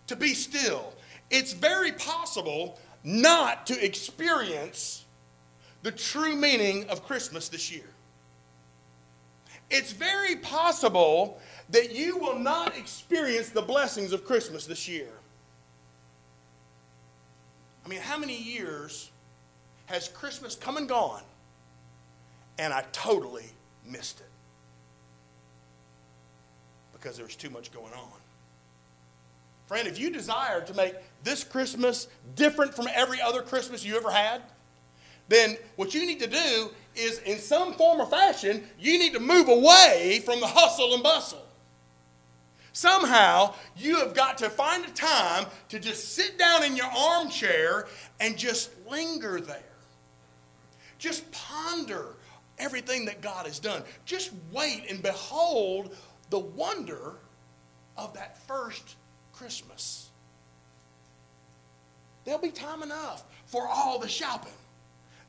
To 0.08 0.16
be 0.16 0.34
still. 0.34 0.94
It's 1.30 1.54
very 1.54 1.92
possible 1.92 2.80
not 3.04 3.66
to 3.68 3.86
experience 3.86 5.06
the 5.84 5.92
true 5.92 6.36
meaning 6.36 6.88
of 6.90 7.06
Christmas 7.06 7.50
this 7.50 7.72
year. 7.72 7.86
It's 9.70 9.92
very 9.92 10.36
possible 10.38 11.40
that 11.70 11.96
you 11.96 12.18
will 12.18 12.38
not 12.38 12.78
experience 12.78 13.50
the 13.50 13.62
blessings 13.62 14.14
of 14.14 14.26
Christmas 14.26 14.66
this 14.66 14.88
year. 14.88 15.10
I 17.86 17.90
mean, 17.90 18.00
how 18.00 18.18
many 18.18 18.38
years 18.38 19.12
has 19.88 20.08
Christmas 20.08 20.56
come 20.56 20.78
and 20.78 20.88
gone 20.88 21.24
and 22.58 22.74
I 22.74 22.84
totally 22.92 23.46
missed 23.86 24.20
it? 24.20 24.30
Because 26.94 27.18
there 27.18 27.26
was 27.26 27.36
too 27.36 27.50
much 27.50 27.72
going 27.72 27.94
on. 27.94 28.20
Friend, 29.68 29.88
if 29.88 30.00
you 30.00 30.10
desire 30.10 30.62
to 30.62 30.74
make 30.74 30.94
this 31.24 31.44
Christmas 31.44 32.08
different 32.36 32.74
from 32.74 32.88
every 32.94 33.22
other 33.22 33.42
Christmas 33.42 33.84
you 33.84 33.96
ever 33.98 34.12
had, 34.12 34.42
then 35.30 35.58
what 35.78 35.94
you 35.94 36.06
need 36.06 36.20
to 36.20 36.28
do 36.28 36.70
is, 36.96 37.20
in 37.20 37.40
some 37.40 37.74
form 37.74 38.02
or 38.02 38.06
fashion, 38.06 38.64
you 38.80 39.00
need 39.00 39.14
to 39.14 39.20
move 39.20 39.48
away 39.48 40.22
from 40.26 40.40
the 40.42 40.48
hustle 40.48 40.94
and 40.94 41.02
bustle. 41.02 41.46
Somehow, 42.74 43.54
you 43.78 43.98
have 44.00 44.16
got 44.16 44.40
to 44.40 44.50
find 44.50 44.84
a 44.84 44.90
time 44.90 45.46
to 45.70 45.80
just 45.80 46.16
sit 46.16 46.40
down 46.40 46.64
in 46.64 46.76
your 46.76 46.88
armchair 46.88 47.88
and 48.20 48.36
just 48.36 48.72
linger 48.90 49.40
there. 49.40 49.62
Just 50.98 51.32
ponder 51.32 52.16
everything 52.58 53.06
that 53.06 53.22
God 53.22 53.46
has 53.46 53.60
done. 53.60 53.84
Just 54.06 54.32
wait 54.52 54.90
and 54.90 55.04
behold 55.04 55.96
the 56.32 56.40
wonder 56.40 57.14
of 57.96 58.16
that 58.16 58.40
first 58.48 58.96
Christmas. 59.34 60.10
There'll 62.26 62.42
be 62.42 62.50
time 62.50 62.82
enough 62.82 63.24
for 63.46 63.68
all 63.68 64.00
the 64.00 64.08
shopping. 64.08 64.54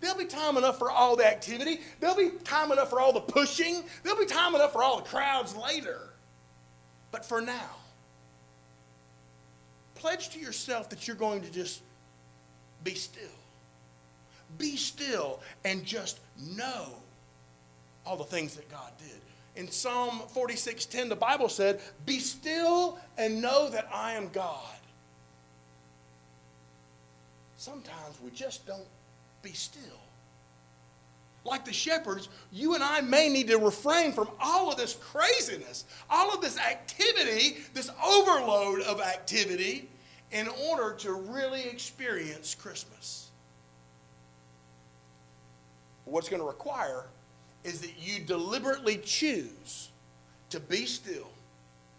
There'll 0.00 0.16
be 0.16 0.24
time 0.24 0.56
enough 0.56 0.78
for 0.78 0.90
all 0.90 1.14
the 1.14 1.26
activity. 1.26 1.80
There'll 2.00 2.16
be 2.16 2.30
time 2.42 2.72
enough 2.72 2.88
for 2.88 3.00
all 3.00 3.12
the 3.12 3.20
pushing. 3.20 3.82
There'll 4.02 4.18
be 4.18 4.26
time 4.26 4.54
enough 4.54 4.72
for 4.72 4.82
all 4.82 4.96
the 4.96 5.08
crowds 5.08 5.54
later. 5.56 6.13
But 7.14 7.24
for 7.24 7.40
now, 7.40 7.70
pledge 9.94 10.30
to 10.30 10.40
yourself 10.40 10.90
that 10.90 11.06
you're 11.06 11.14
going 11.14 11.42
to 11.42 11.52
just 11.52 11.80
be 12.82 12.96
still. 12.96 13.38
Be 14.58 14.74
still 14.74 15.38
and 15.64 15.84
just 15.84 16.18
know 16.36 16.86
all 18.04 18.16
the 18.16 18.24
things 18.24 18.56
that 18.56 18.68
God 18.68 18.90
did. 18.98 19.20
In 19.54 19.70
Psalm 19.70 20.22
46:10, 20.34 21.08
the 21.08 21.14
Bible 21.14 21.48
said, 21.48 21.80
Be 22.04 22.18
still 22.18 22.98
and 23.16 23.40
know 23.40 23.68
that 23.68 23.88
I 23.94 24.14
am 24.14 24.28
God. 24.30 24.80
Sometimes 27.56 28.20
we 28.24 28.32
just 28.32 28.66
don't 28.66 28.88
be 29.40 29.52
still. 29.52 30.00
Like 31.44 31.66
the 31.66 31.72
shepherds, 31.72 32.30
you 32.50 32.74
and 32.74 32.82
I 32.82 33.02
may 33.02 33.28
need 33.28 33.48
to 33.48 33.58
refrain 33.58 34.12
from 34.12 34.28
all 34.40 34.70
of 34.70 34.78
this 34.78 34.94
craziness, 34.94 35.84
all 36.08 36.32
of 36.32 36.40
this 36.40 36.58
activity, 36.58 37.58
this 37.74 37.90
overload 38.02 38.80
of 38.80 39.00
activity, 39.00 39.90
in 40.32 40.48
order 40.68 40.94
to 41.00 41.12
really 41.12 41.64
experience 41.64 42.54
Christmas. 42.54 43.30
What's 46.06 46.28
going 46.28 46.40
to 46.40 46.48
require 46.48 47.04
is 47.62 47.80
that 47.82 47.92
you 47.98 48.20
deliberately 48.20 48.98
choose 48.98 49.90
to 50.50 50.60
be 50.60 50.86
still, 50.86 51.30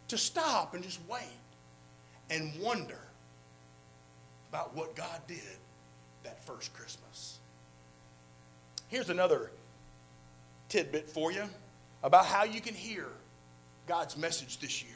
to 0.08 0.18
stop 0.18 0.74
and 0.74 0.84
just 0.84 1.00
wait 1.08 1.24
and 2.30 2.52
wonder 2.60 3.00
about 4.50 4.76
what 4.76 4.96
God 4.96 5.22
did 5.28 5.40
that 6.24 6.44
first 6.46 6.74
Christmas. 6.74 7.40
Here's 8.96 9.10
another 9.10 9.52
tidbit 10.70 11.10
for 11.10 11.30
you 11.30 11.44
about 12.02 12.26
how 12.28 12.46
you 12.46 12.62
can 12.62 12.74
hear 12.74 13.08
God's 13.88 14.16
message 14.16 14.58
this 14.60 14.82
year 14.82 14.96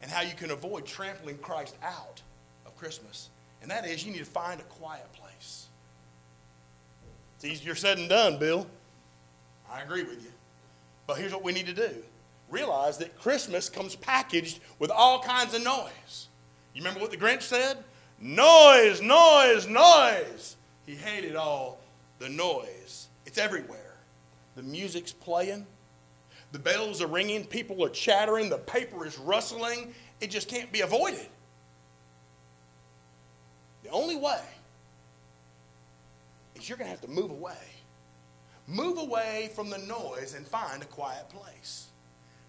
and 0.00 0.08
how 0.08 0.20
you 0.20 0.36
can 0.36 0.52
avoid 0.52 0.86
trampling 0.86 1.36
Christ 1.38 1.74
out 1.82 2.22
of 2.64 2.76
Christmas. 2.76 3.28
And 3.60 3.68
that 3.68 3.88
is, 3.88 4.06
you 4.06 4.12
need 4.12 4.20
to 4.20 4.24
find 4.24 4.60
a 4.60 4.62
quiet 4.62 5.12
place. 5.14 5.66
It's 7.34 7.44
easier 7.44 7.74
said 7.74 7.98
than 7.98 8.06
done, 8.06 8.38
Bill. 8.38 8.68
I 9.68 9.80
agree 9.80 10.04
with 10.04 10.22
you. 10.22 10.30
But 11.08 11.18
here's 11.18 11.32
what 11.32 11.42
we 11.42 11.50
need 11.50 11.66
to 11.66 11.74
do 11.74 12.04
realize 12.50 12.98
that 12.98 13.18
Christmas 13.18 13.68
comes 13.68 13.96
packaged 13.96 14.60
with 14.78 14.92
all 14.92 15.24
kinds 15.24 15.54
of 15.54 15.64
noise. 15.64 16.28
You 16.72 16.82
remember 16.82 17.00
what 17.00 17.10
the 17.10 17.16
Grinch 17.16 17.42
said? 17.42 17.78
Noise, 18.20 19.02
noise, 19.02 19.66
noise. 19.66 20.54
He 20.86 20.94
hated 20.94 21.34
all 21.34 21.80
the 22.20 22.28
noise. 22.28 23.08
It's 23.26 23.38
everywhere. 23.38 23.96
The 24.56 24.62
music's 24.62 25.12
playing, 25.12 25.66
the 26.52 26.58
bells 26.58 27.00
are 27.00 27.06
ringing, 27.06 27.44
people 27.44 27.84
are 27.84 27.88
chattering, 27.88 28.48
the 28.48 28.58
paper 28.58 29.06
is 29.06 29.18
rustling. 29.18 29.94
It 30.20 30.30
just 30.30 30.48
can't 30.48 30.70
be 30.72 30.80
avoided. 30.80 31.28
The 33.84 33.90
only 33.90 34.16
way 34.16 34.40
is 36.56 36.68
you're 36.68 36.76
going 36.76 36.86
to 36.86 36.90
have 36.90 37.00
to 37.02 37.08
move 37.08 37.30
away 37.30 37.54
Move 38.70 38.98
away 38.98 39.50
from 39.52 39.68
the 39.68 39.78
noise 39.78 40.34
and 40.34 40.46
find 40.46 40.80
a 40.80 40.86
quiet 40.86 41.28
place. 41.28 41.88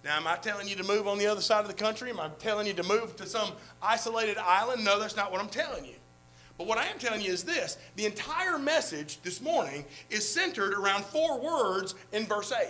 Now, 0.04 0.18
am 0.18 0.28
I 0.28 0.36
telling 0.36 0.68
you 0.68 0.76
to 0.76 0.84
move 0.84 1.08
on 1.08 1.18
the 1.18 1.26
other 1.26 1.42
side 1.42 1.62
of 1.62 1.68
the 1.68 1.74
country? 1.74 2.12
Am 2.12 2.20
I 2.20 2.30
telling 2.38 2.68
you 2.68 2.74
to 2.74 2.84
move 2.84 3.16
to 3.16 3.26
some 3.26 3.52
isolated 3.82 4.38
island? 4.38 4.86
No, 4.86 5.00
that's 5.00 5.16
not 5.16 5.32
what 5.32 5.42
I'm 5.42 5.50
telling 5.50 5.84
you. 5.84 5.96
But 6.62 6.68
what 6.68 6.78
I 6.78 6.86
am 6.86 7.00
telling 7.00 7.22
you 7.22 7.32
is 7.32 7.44
this 7.44 7.80
the 7.96 8.06
entire 8.06 8.60
message 8.60 9.20
this 9.24 9.42
morning 9.42 9.84
is 10.12 10.30
centered 10.30 10.76
around 10.76 11.04
four 11.06 11.40
words 11.40 11.96
in 12.12 12.28
verse 12.28 12.52
8. 12.52 12.68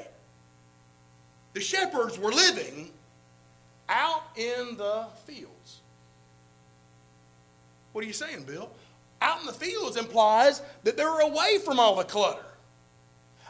The 1.51 1.59
shepherds 1.59 2.17
were 2.17 2.31
living 2.31 2.89
out 3.89 4.23
in 4.37 4.77
the 4.77 5.07
fields. 5.25 5.81
What 7.91 8.05
are 8.05 8.07
you 8.07 8.13
saying, 8.13 8.43
Bill? 8.43 8.71
Out 9.21 9.41
in 9.41 9.45
the 9.45 9.51
fields 9.51 9.97
implies 9.97 10.61
that 10.85 10.95
they 10.95 11.03
were 11.03 11.19
away 11.19 11.57
from 11.57 11.77
all 11.77 11.97
the 11.97 12.05
clutter. 12.05 12.45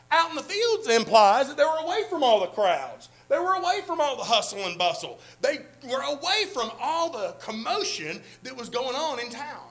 Out 0.09 0.31
in 0.31 0.35
the 0.35 0.41
fields 0.41 0.87
implies 0.89 1.49
that 1.49 1.57
they 1.57 1.63
were 1.63 1.85
away 1.85 2.01
from 2.09 2.23
all 2.23 2.39
the 2.39 2.47
crowds. 2.47 3.09
They 3.29 3.37
were 3.37 3.53
away 3.53 3.81
from 3.85 4.01
all 4.01 4.17
the 4.17 4.23
hustle 4.23 4.65
and 4.65 4.75
bustle. 4.75 5.19
They 5.39 5.59
were 5.87 6.01
away 6.01 6.45
from 6.51 6.71
all 6.81 7.11
the 7.11 7.35
commotion 7.39 8.23
that 8.41 8.57
was 8.57 8.69
going 8.69 8.95
on 8.95 9.19
in 9.19 9.29
town. 9.29 9.70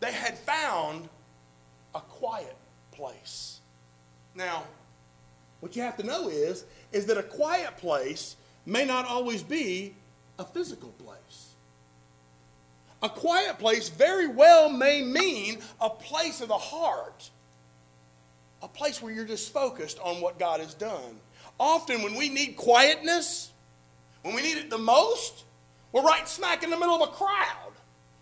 They 0.00 0.12
had 0.12 0.38
found 0.38 1.08
a 1.94 2.00
quiet 2.00 2.56
place. 2.90 3.60
Now, 4.34 4.64
what 5.60 5.76
you 5.76 5.82
have 5.82 5.96
to 5.98 6.02
know 6.02 6.28
is, 6.28 6.64
is 6.92 7.06
that 7.06 7.18
a 7.18 7.22
quiet 7.22 7.76
place 7.76 8.36
may 8.66 8.84
not 8.84 9.06
always 9.06 9.42
be 9.42 9.94
a 10.38 10.44
physical 10.44 10.90
place. 10.90 11.54
A 13.02 13.08
quiet 13.08 13.58
place 13.58 13.88
very 13.88 14.26
well 14.26 14.68
may 14.68 15.02
mean 15.02 15.58
a 15.80 15.88
place 15.90 16.40
of 16.40 16.48
the 16.48 16.58
heart 16.58 17.30
a 18.62 18.68
place 18.68 19.00
where 19.00 19.12
you're 19.12 19.24
just 19.24 19.52
focused 19.52 19.98
on 20.00 20.20
what 20.20 20.38
God 20.38 20.60
has 20.60 20.74
done. 20.74 21.18
Often, 21.58 22.02
when 22.02 22.14
we 22.14 22.28
need 22.28 22.56
quietness, 22.56 23.50
When 24.22 24.34
we 24.34 24.42
need 24.42 24.58
it 24.58 24.68
the 24.68 24.76
most, 24.76 25.44
we're 25.92 26.02
right 26.02 26.28
smack 26.28 26.62
in 26.62 26.68
the 26.68 26.76
middle 26.76 26.94
of 26.94 27.08
a 27.08 27.12
crowd. 27.12 27.69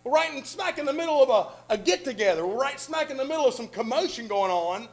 Right 0.09 0.47
smack 0.47 0.79
in 0.79 0.87
the 0.87 0.93
middle 0.93 1.23
of 1.23 1.29
a, 1.29 1.75
a 1.75 1.77
get 1.77 2.05
together. 2.05 2.47
We're 2.47 2.61
right 2.61 2.81
smack 2.81 3.11
in 3.11 3.17
the 3.17 3.25
middle 3.25 3.47
of 3.47 3.55
some 3.55 3.69
commotion 3.69 4.27
going 4.27 4.51
on, 4.51 4.89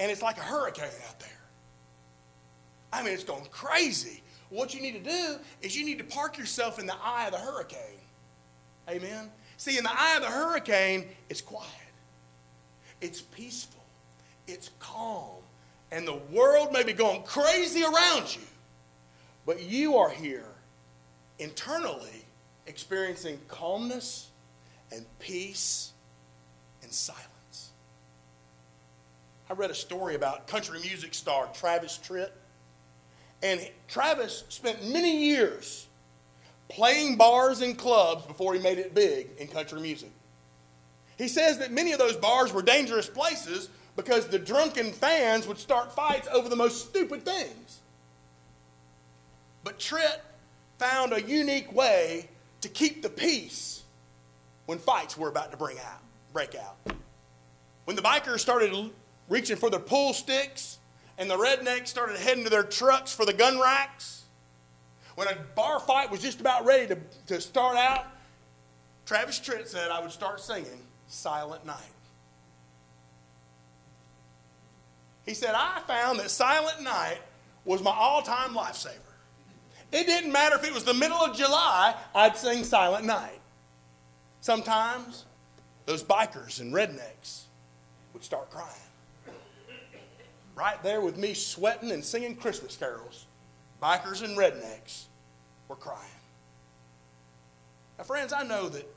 and 0.00 0.10
it's 0.10 0.22
like 0.22 0.36
a 0.36 0.42
hurricane 0.42 0.90
out 1.08 1.20
there. 1.20 1.28
I 2.92 3.02
mean, 3.02 3.12
it's 3.12 3.24
going 3.24 3.46
crazy. 3.50 4.22
What 4.50 4.74
you 4.74 4.80
need 4.80 5.04
to 5.04 5.10
do 5.10 5.36
is 5.62 5.76
you 5.76 5.84
need 5.84 5.98
to 5.98 6.04
park 6.04 6.38
yourself 6.38 6.78
in 6.78 6.86
the 6.86 6.94
eye 7.02 7.26
of 7.26 7.32
the 7.32 7.38
hurricane. 7.38 7.80
Amen? 8.88 9.30
See, 9.56 9.78
in 9.78 9.84
the 9.84 9.90
eye 9.92 10.16
of 10.16 10.22
the 10.22 10.30
hurricane, 10.30 11.06
it's 11.28 11.40
quiet, 11.40 11.70
it's 13.00 13.20
peaceful, 13.20 13.82
it's 14.46 14.70
calm, 14.78 15.42
and 15.90 16.06
the 16.06 16.20
world 16.30 16.72
may 16.72 16.82
be 16.82 16.92
going 16.92 17.22
crazy 17.22 17.82
around 17.82 18.34
you, 18.34 18.42
but 19.44 19.62
you 19.62 19.96
are 19.96 20.10
here 20.10 20.46
internally 21.38 22.24
experiencing 22.66 23.38
calmness 23.48 24.30
and 24.92 25.04
peace 25.18 25.92
and 26.82 26.92
silence. 26.92 27.70
I 29.48 29.54
read 29.54 29.70
a 29.70 29.74
story 29.74 30.14
about 30.14 30.46
country 30.46 30.80
music 30.80 31.14
star 31.14 31.48
Travis 31.54 31.98
Tritt. 32.02 32.30
And 33.42 33.60
Travis 33.86 34.44
spent 34.48 34.84
many 34.90 35.24
years 35.26 35.86
playing 36.68 37.16
bars 37.16 37.60
and 37.60 37.76
clubs 37.76 38.26
before 38.26 38.54
he 38.54 38.60
made 38.60 38.78
it 38.78 38.94
big 38.94 39.28
in 39.38 39.46
country 39.46 39.80
music. 39.80 40.10
He 41.16 41.28
says 41.28 41.58
that 41.58 41.70
many 41.70 41.92
of 41.92 41.98
those 41.98 42.16
bars 42.16 42.52
were 42.52 42.62
dangerous 42.62 43.08
places 43.08 43.68
because 43.94 44.26
the 44.26 44.38
drunken 44.38 44.92
fans 44.92 45.46
would 45.46 45.58
start 45.58 45.92
fights 45.92 46.28
over 46.32 46.48
the 46.48 46.56
most 46.56 46.88
stupid 46.88 47.24
things. 47.24 47.80
But 49.64 49.78
Tritt 49.78 50.20
found 50.78 51.12
a 51.12 51.22
unique 51.22 51.72
way 51.72 52.28
to 52.66 52.72
keep 52.72 53.00
the 53.00 53.08
peace 53.08 53.84
when 54.66 54.78
fights 54.78 55.16
were 55.16 55.28
about 55.28 55.52
to 55.52 55.56
bring 55.56 55.78
out, 55.78 56.02
break 56.32 56.56
out. 56.56 56.76
When 57.84 57.94
the 57.94 58.02
bikers 58.02 58.40
started 58.40 58.90
reaching 59.28 59.56
for 59.56 59.70
their 59.70 59.80
pool 59.80 60.12
sticks 60.12 60.78
and 61.16 61.30
the 61.30 61.36
rednecks 61.36 61.86
started 61.86 62.16
heading 62.16 62.42
to 62.42 62.50
their 62.50 62.64
trucks 62.64 63.14
for 63.14 63.24
the 63.24 63.32
gun 63.32 63.60
racks, 63.60 64.24
when 65.14 65.28
a 65.28 65.36
bar 65.54 65.78
fight 65.78 66.10
was 66.10 66.20
just 66.20 66.40
about 66.40 66.64
ready 66.64 66.88
to, 66.88 66.98
to 67.28 67.40
start 67.40 67.76
out, 67.76 68.06
Travis 69.06 69.38
Tritt 69.38 69.68
said 69.68 69.92
I 69.92 70.00
would 70.00 70.10
start 70.10 70.40
singing 70.40 70.82
Silent 71.06 71.64
Night. 71.64 71.76
He 75.24 75.34
said, 75.34 75.54
I 75.54 75.82
found 75.86 76.18
that 76.18 76.30
Silent 76.30 76.82
Night 76.82 77.18
was 77.64 77.80
my 77.80 77.92
all 77.92 78.22
time 78.22 78.54
lifesaver. 78.54 79.06
It 79.92 80.06
didn't 80.06 80.32
matter 80.32 80.56
if 80.56 80.64
it 80.64 80.74
was 80.74 80.84
the 80.84 80.94
middle 80.94 81.16
of 81.16 81.36
July, 81.36 81.94
I'd 82.14 82.36
sing 82.36 82.64
Silent 82.64 83.04
Night. 83.04 83.40
Sometimes 84.40 85.24
those 85.86 86.02
bikers 86.02 86.60
and 86.60 86.72
rednecks 86.72 87.42
would 88.12 88.24
start 88.24 88.50
crying. 88.50 88.70
Right 90.54 90.82
there 90.82 91.00
with 91.00 91.16
me 91.16 91.34
sweating 91.34 91.92
and 91.92 92.04
singing 92.04 92.34
Christmas 92.34 92.76
carols, 92.76 93.26
bikers 93.82 94.22
and 94.22 94.36
rednecks 94.36 95.04
were 95.68 95.76
crying. 95.76 96.00
Now, 97.98 98.04
friends, 98.04 98.32
I 98.32 98.42
know 98.42 98.68
that 98.68 98.88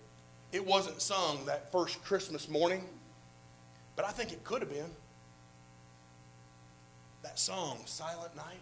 it 0.51 0.65
wasn't 0.65 1.01
sung 1.01 1.45
that 1.45 1.71
first 1.71 2.03
Christmas 2.03 2.49
morning, 2.49 2.83
but 3.95 4.05
I 4.05 4.11
think 4.11 4.31
it 4.31 4.43
could 4.43 4.61
have 4.61 4.71
been. 4.71 4.89
That 7.23 7.37
song, 7.37 7.79
Silent 7.85 8.35
Night. 8.35 8.61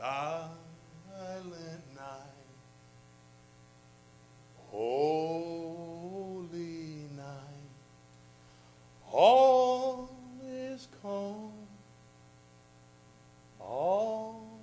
Silent 0.00 1.82
night, 1.96 2.46
holy 4.70 6.46
night, 7.16 7.72
all 9.10 10.08
is 10.46 10.86
calm, 11.02 11.50
all 13.58 14.60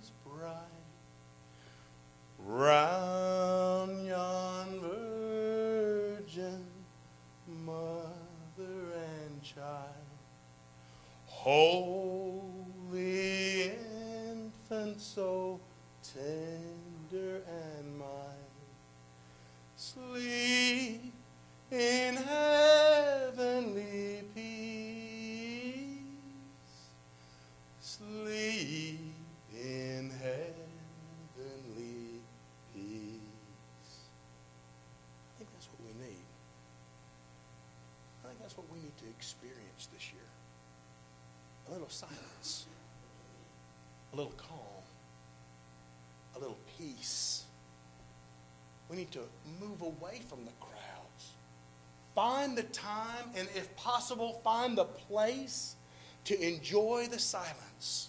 is 0.00 0.10
bright, 0.24 0.54
round 2.38 4.06
yon 4.06 4.80
virgin 4.80 6.64
mother 7.46 8.94
and 8.94 9.42
child. 9.42 9.92
Holy 11.26 13.35
so 15.06 15.60
tender 16.02 17.40
and 17.48 17.98
mild, 17.98 18.10
sleep 19.76 21.12
in 21.70 22.16
heavenly 22.16 23.74
peace. 24.34 26.00
Sleep 27.80 29.00
in 29.54 30.10
heavenly 30.10 30.56
peace. 32.74 33.20
I 35.30 35.38
think 35.38 35.50
that's 35.54 35.68
what 35.68 35.80
we 35.86 35.92
need. 36.04 36.26
I 38.24 38.26
think 38.28 38.40
that's 38.40 38.56
what 38.56 38.66
we 38.72 38.78
need 38.80 38.96
to 38.98 39.06
experience 39.16 39.86
this 39.94 40.12
year. 40.12 40.28
A 41.68 41.72
little 41.72 41.88
silence, 41.88 42.66
a 44.12 44.16
little 44.16 44.32
calm, 44.36 44.82
a 46.36 46.38
little 46.38 46.58
peace. 46.78 47.44
We 48.90 48.95
need 49.06 49.12
to 49.12 49.64
move 49.64 49.82
away 49.82 50.20
from 50.28 50.44
the 50.44 50.52
crowds. 50.60 51.32
Find 52.14 52.56
the 52.56 52.62
time, 52.64 53.30
and 53.36 53.48
if 53.54 53.74
possible, 53.76 54.40
find 54.42 54.76
the 54.76 54.84
place 54.84 55.76
to 56.24 56.40
enjoy 56.40 57.06
the 57.10 57.18
silence, 57.18 58.08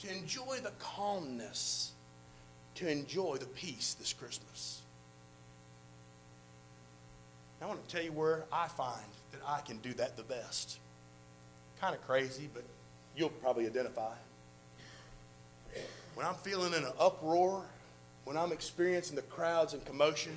to 0.00 0.12
enjoy 0.12 0.58
the 0.62 0.72
calmness, 0.78 1.92
to 2.74 2.88
enjoy 2.88 3.36
the 3.36 3.46
peace 3.46 3.94
this 3.94 4.12
Christmas. 4.12 4.82
I 7.62 7.66
want 7.66 7.86
to 7.86 7.94
tell 7.94 8.04
you 8.04 8.12
where 8.12 8.44
I 8.52 8.68
find 8.68 9.06
that 9.32 9.40
I 9.46 9.60
can 9.60 9.78
do 9.78 9.94
that 9.94 10.16
the 10.16 10.22
best. 10.22 10.78
Kind 11.80 11.94
of 11.94 12.06
crazy, 12.06 12.48
but 12.52 12.64
you'll 13.16 13.30
probably 13.30 13.66
identify. 13.66 14.12
When 16.14 16.26
I'm 16.26 16.34
feeling 16.34 16.74
in 16.74 16.84
an 16.84 16.92
uproar, 16.98 17.64
when 18.26 18.36
I'm 18.36 18.50
experiencing 18.50 19.14
the 19.14 19.22
crowds 19.22 19.72
and 19.72 19.82
commotion, 19.84 20.36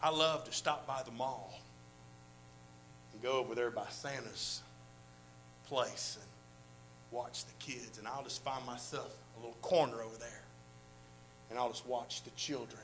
I 0.00 0.10
love 0.10 0.44
to 0.44 0.52
stop 0.52 0.86
by 0.86 1.02
the 1.04 1.10
mall 1.10 1.52
and 3.12 3.20
go 3.20 3.32
over 3.32 3.56
there 3.56 3.72
by 3.72 3.86
Santa's 3.90 4.62
place 5.66 6.16
and 6.20 6.30
watch 7.10 7.44
the 7.44 7.52
kids. 7.58 7.98
And 7.98 8.06
I'll 8.06 8.22
just 8.22 8.44
find 8.44 8.64
myself 8.64 9.12
a 9.36 9.40
little 9.40 9.56
corner 9.62 10.00
over 10.00 10.16
there. 10.20 10.42
And 11.50 11.58
I'll 11.58 11.70
just 11.70 11.86
watch 11.88 12.22
the 12.22 12.30
children 12.30 12.80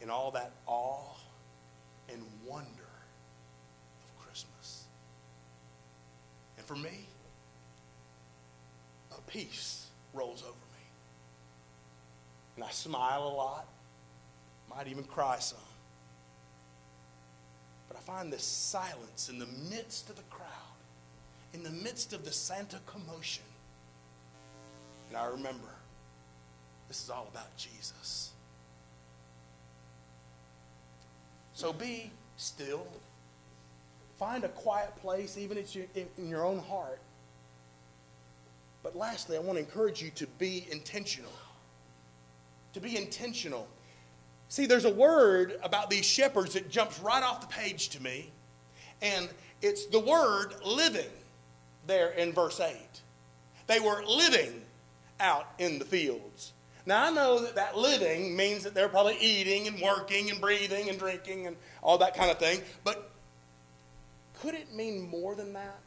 in 0.00 0.08
all 0.08 0.30
that 0.30 0.52
awe 0.66 1.16
and 2.12 2.22
wonder 2.46 2.68
of 2.68 4.24
Christmas. 4.24 4.84
And 6.58 6.64
for 6.64 6.76
me, 6.76 7.06
a 9.10 9.20
peace 9.28 9.88
rolls 10.14 10.42
over 10.42 10.52
me. 10.52 10.69
And 12.60 12.68
I 12.68 12.72
smile 12.72 13.22
a 13.22 13.34
lot, 13.34 13.66
might 14.68 14.86
even 14.86 15.04
cry 15.04 15.38
some. 15.38 15.58
But 17.88 17.96
I 17.96 18.00
find 18.00 18.30
this 18.30 18.42
silence 18.42 19.30
in 19.30 19.38
the 19.38 19.48
midst 19.70 20.10
of 20.10 20.16
the 20.16 20.22
crowd, 20.24 20.46
in 21.54 21.62
the 21.62 21.70
midst 21.70 22.12
of 22.12 22.22
the 22.22 22.30
Santa 22.30 22.76
commotion. 22.84 23.44
And 25.08 25.16
I 25.16 25.24
remember 25.28 25.70
this 26.86 27.02
is 27.02 27.08
all 27.08 27.28
about 27.32 27.56
Jesus. 27.56 28.32
So 31.54 31.72
be 31.72 32.10
still. 32.36 32.86
Find 34.18 34.44
a 34.44 34.48
quiet 34.48 34.94
place, 34.96 35.38
even 35.38 35.56
in 35.56 36.28
your 36.28 36.44
own 36.44 36.58
heart. 36.58 37.00
But 38.82 38.96
lastly, 38.96 39.38
I 39.38 39.40
want 39.40 39.56
to 39.56 39.64
encourage 39.64 40.02
you 40.02 40.10
to 40.10 40.26
be 40.26 40.66
intentional. 40.70 41.32
To 42.74 42.80
be 42.80 42.96
intentional. 42.96 43.66
See, 44.48 44.66
there's 44.66 44.84
a 44.84 44.92
word 44.92 45.58
about 45.62 45.90
these 45.90 46.04
shepherds 46.04 46.54
that 46.54 46.70
jumps 46.70 47.00
right 47.00 47.22
off 47.22 47.40
the 47.40 47.46
page 47.46 47.90
to 47.90 48.02
me, 48.02 48.30
and 49.00 49.28
it's 49.62 49.86
the 49.86 50.00
word 50.00 50.54
living 50.64 51.10
there 51.86 52.10
in 52.10 52.32
verse 52.32 52.60
8. 52.60 52.76
They 53.66 53.80
were 53.80 54.02
living 54.04 54.62
out 55.20 55.46
in 55.58 55.78
the 55.78 55.84
fields. 55.84 56.52
Now, 56.86 57.06
I 57.06 57.10
know 57.10 57.40
that 57.40 57.54
that 57.56 57.76
living 57.76 58.34
means 58.36 58.64
that 58.64 58.74
they're 58.74 58.88
probably 58.88 59.16
eating 59.20 59.68
and 59.68 59.80
working 59.80 60.30
and 60.30 60.40
breathing 60.40 60.88
and 60.88 60.98
drinking 60.98 61.46
and 61.46 61.56
all 61.82 61.98
that 61.98 62.16
kind 62.16 62.30
of 62.30 62.38
thing, 62.38 62.62
but 62.82 63.10
could 64.40 64.54
it 64.54 64.74
mean 64.74 65.08
more 65.08 65.34
than 65.34 65.52
that? 65.52 65.80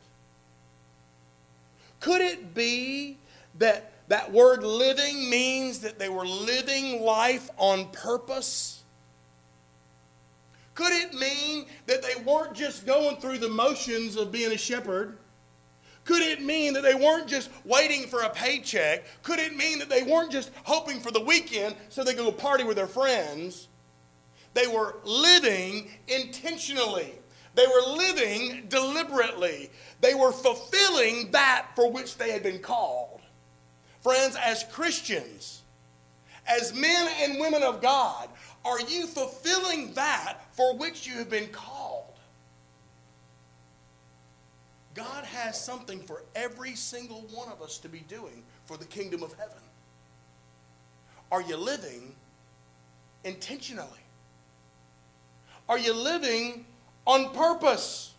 Could 2.00 2.22
it 2.22 2.54
be 2.54 3.18
that 3.58 3.93
that 4.14 4.32
word 4.32 4.64
living 4.64 5.28
means 5.28 5.80
that 5.80 5.98
they 5.98 6.08
were 6.08 6.24
living 6.24 7.02
life 7.02 7.50
on 7.58 7.90
purpose? 7.90 8.84
Could 10.76 10.94
it 10.94 11.16
mean 11.16 11.66
that 11.88 12.04
they 12.04 12.22
weren't 12.24 12.54
just 12.54 12.86
going 12.86 13.16
through 13.16 13.40
the 13.40 13.50
motions 13.50 14.16
of 14.16 14.32
being 14.32 14.52
a 14.52 14.58
shepherd? 14.58 15.18
Could 16.06 16.22
it 16.22 16.44
mean 16.44 16.74
that 16.74 16.84
they 16.84 16.94
weren't 16.94 17.28
just 17.28 17.50
waiting 17.66 18.06
for 18.06 18.22
a 18.22 18.30
paycheck? 18.30 19.04
Could 19.24 19.40
it 19.40 19.58
mean 19.58 19.80
that 19.80 19.90
they 19.90 20.04
weren't 20.04 20.32
just 20.32 20.52
hoping 20.64 21.00
for 21.00 21.10
the 21.10 21.22
weekend 21.22 21.74
so 21.90 22.04
they 22.04 22.14
could 22.14 22.26
go 22.26 22.32
party 22.32 22.64
with 22.64 22.78
their 22.78 22.86
friends? 22.86 23.68
They 24.54 24.68
were 24.68 24.98
living 25.04 25.90
intentionally. 26.08 27.16
They 27.56 27.66
were 27.66 27.94
living 27.94 28.68
deliberately. 28.68 29.72
They 30.02 30.14
were 30.14 30.32
fulfilling 30.32 31.32
that 31.32 31.70
for 31.76 31.92
which 31.92 32.18
they 32.18 32.30
had 32.30 32.44
been 32.44 32.60
called. 32.60 33.23
Friends, 34.04 34.36
as 34.36 34.66
Christians, 34.66 35.62
as 36.46 36.74
men 36.74 37.10
and 37.22 37.40
women 37.40 37.64
of 37.64 37.82
God, 37.82 38.28
are 38.66 38.82
you 38.82 39.08
fulfilling 39.08 39.94
that 39.94 40.40
for 40.52 40.76
which 40.76 41.08
you 41.08 41.14
have 41.14 41.30
been 41.30 41.48
called? 41.48 42.04
God 44.94 45.24
has 45.24 45.60
something 45.60 46.02
for 46.02 46.24
every 46.36 46.76
single 46.76 47.22
one 47.34 47.50
of 47.50 47.62
us 47.62 47.78
to 47.80 47.90
be 47.90 48.02
doing 48.02 48.44
for 48.66 48.78
the 48.78 48.86
kingdom 48.86 49.24
of 49.24 49.34
heaven. 49.34 49.58
Are 51.32 51.42
you 51.42 51.58
living 51.58 52.14
intentionally? 53.24 53.88
Are 55.68 55.80
you 55.80 55.94
living 55.94 56.66
on 57.08 57.34
purpose? 57.34 58.14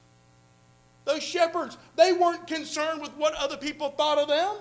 Those 1.05 1.23
shepherds, 1.23 1.77
they 1.97 2.13
weren't 2.13 2.47
concerned 2.47 3.03
with 3.03 3.13
what 3.17 3.35
other 3.35 3.59
people 3.59 3.91
thought 3.91 4.19
of 4.19 4.29
them. 4.29 4.57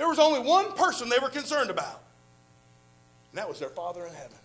There 0.00 0.08
was 0.08 0.18
only 0.18 0.40
one 0.40 0.72
person 0.72 1.10
they 1.10 1.18
were 1.18 1.28
concerned 1.28 1.68
about, 1.68 2.00
and 3.30 3.38
that 3.38 3.46
was 3.46 3.58
their 3.58 3.68
Father 3.68 4.06
in 4.06 4.14
heaven. 4.14 4.38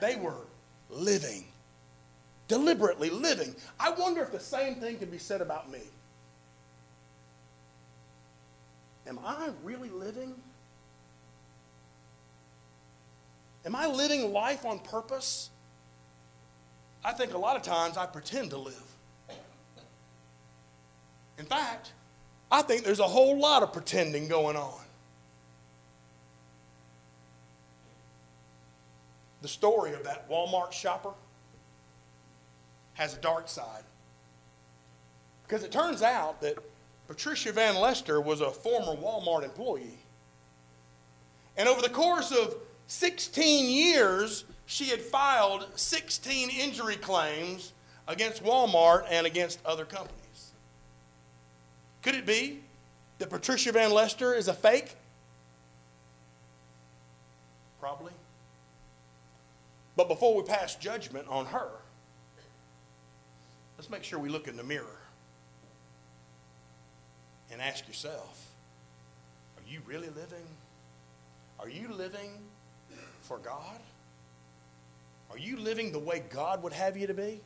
They 0.00 0.16
were 0.16 0.46
living, 0.88 1.44
deliberately 2.48 3.10
living. 3.10 3.54
I 3.78 3.90
wonder 3.90 4.22
if 4.22 4.32
the 4.32 4.40
same 4.40 4.76
thing 4.76 4.96
could 4.96 5.10
be 5.10 5.18
said 5.18 5.42
about 5.42 5.70
me. 5.70 5.80
Am 9.06 9.18
I 9.22 9.50
really 9.62 9.90
living? 9.90 10.34
Am 13.66 13.76
I 13.76 13.86
living 13.86 14.32
life 14.32 14.64
on 14.64 14.78
purpose? 14.78 15.50
I 17.04 17.12
think 17.12 17.34
a 17.34 17.38
lot 17.38 17.56
of 17.56 17.60
times 17.60 17.98
I 17.98 18.06
pretend 18.06 18.48
to 18.48 18.56
live. 18.56 18.96
In 21.38 21.44
fact, 21.44 21.92
I 22.50 22.62
think 22.62 22.84
there's 22.84 23.00
a 23.00 23.08
whole 23.08 23.38
lot 23.38 23.62
of 23.62 23.72
pretending 23.72 24.28
going 24.28 24.56
on. 24.56 24.86
the 29.46 29.52
story 29.52 29.92
of 29.92 30.02
that 30.02 30.28
Walmart 30.28 30.72
shopper 30.72 31.12
has 32.94 33.16
a 33.16 33.18
dark 33.18 33.48
side. 33.48 33.84
Because 35.44 35.62
it 35.62 35.70
turns 35.70 36.02
out 36.02 36.40
that 36.40 36.58
Patricia 37.06 37.52
Van 37.52 37.76
Lester 37.76 38.20
was 38.20 38.40
a 38.40 38.50
former 38.50 39.00
Walmart 39.00 39.44
employee. 39.44 40.00
And 41.56 41.68
over 41.68 41.80
the 41.80 41.88
course 41.88 42.32
of 42.32 42.56
16 42.88 43.70
years, 43.70 44.46
she 44.66 44.86
had 44.86 45.00
filed 45.00 45.68
16 45.76 46.50
injury 46.50 46.96
claims 46.96 47.72
against 48.08 48.42
Walmart 48.42 49.04
and 49.08 49.28
against 49.28 49.64
other 49.64 49.84
companies. 49.84 50.25
Could 52.06 52.14
it 52.14 52.24
be 52.24 52.60
that 53.18 53.30
Patricia 53.30 53.72
Van 53.72 53.90
Lester 53.90 54.32
is 54.32 54.46
a 54.46 54.54
fake? 54.54 54.94
Probably. 57.80 58.12
But 59.96 60.06
before 60.06 60.36
we 60.36 60.44
pass 60.44 60.76
judgment 60.76 61.26
on 61.28 61.46
her, 61.46 61.68
let's 63.76 63.90
make 63.90 64.04
sure 64.04 64.20
we 64.20 64.28
look 64.28 64.46
in 64.46 64.56
the 64.56 64.62
mirror 64.62 65.00
and 67.50 67.60
ask 67.60 67.88
yourself 67.88 68.52
are 69.58 69.68
you 69.68 69.80
really 69.84 70.10
living? 70.10 70.46
Are 71.58 71.68
you 71.68 71.88
living 71.92 72.30
for 73.22 73.38
God? 73.38 73.80
Are 75.32 75.38
you 75.38 75.56
living 75.56 75.90
the 75.90 75.98
way 75.98 76.22
God 76.30 76.62
would 76.62 76.72
have 76.72 76.96
you 76.96 77.08
to 77.08 77.14
be? 77.14 77.40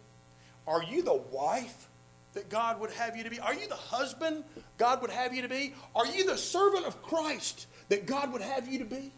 Are 0.67 0.83
you 0.83 1.01
the 1.01 1.19
wife 1.33 1.87
that 2.35 2.49
God 2.49 2.81
would 2.81 2.91
have 2.93 3.17
you 3.17 3.25
to 3.25 3.31
be? 3.31 3.41
Are 3.41 3.55
you 3.55 3.69
the 3.69 3.75
husband 3.75 4.45
God 4.79 5.03
would 5.03 5.11
have 5.11 5.35
you 5.35 5.43
to 5.43 5.49
be? 5.49 5.75
Are 5.95 6.07
you 6.07 6.25
the 6.25 6.39
servant 6.39 6.87
of 6.87 7.03
Christ 7.03 7.67
that 7.89 8.07
God 8.07 8.33
would 8.33 8.43
have 8.43 8.69
you 8.69 8.79
to 8.79 8.85
be? 8.85 9.13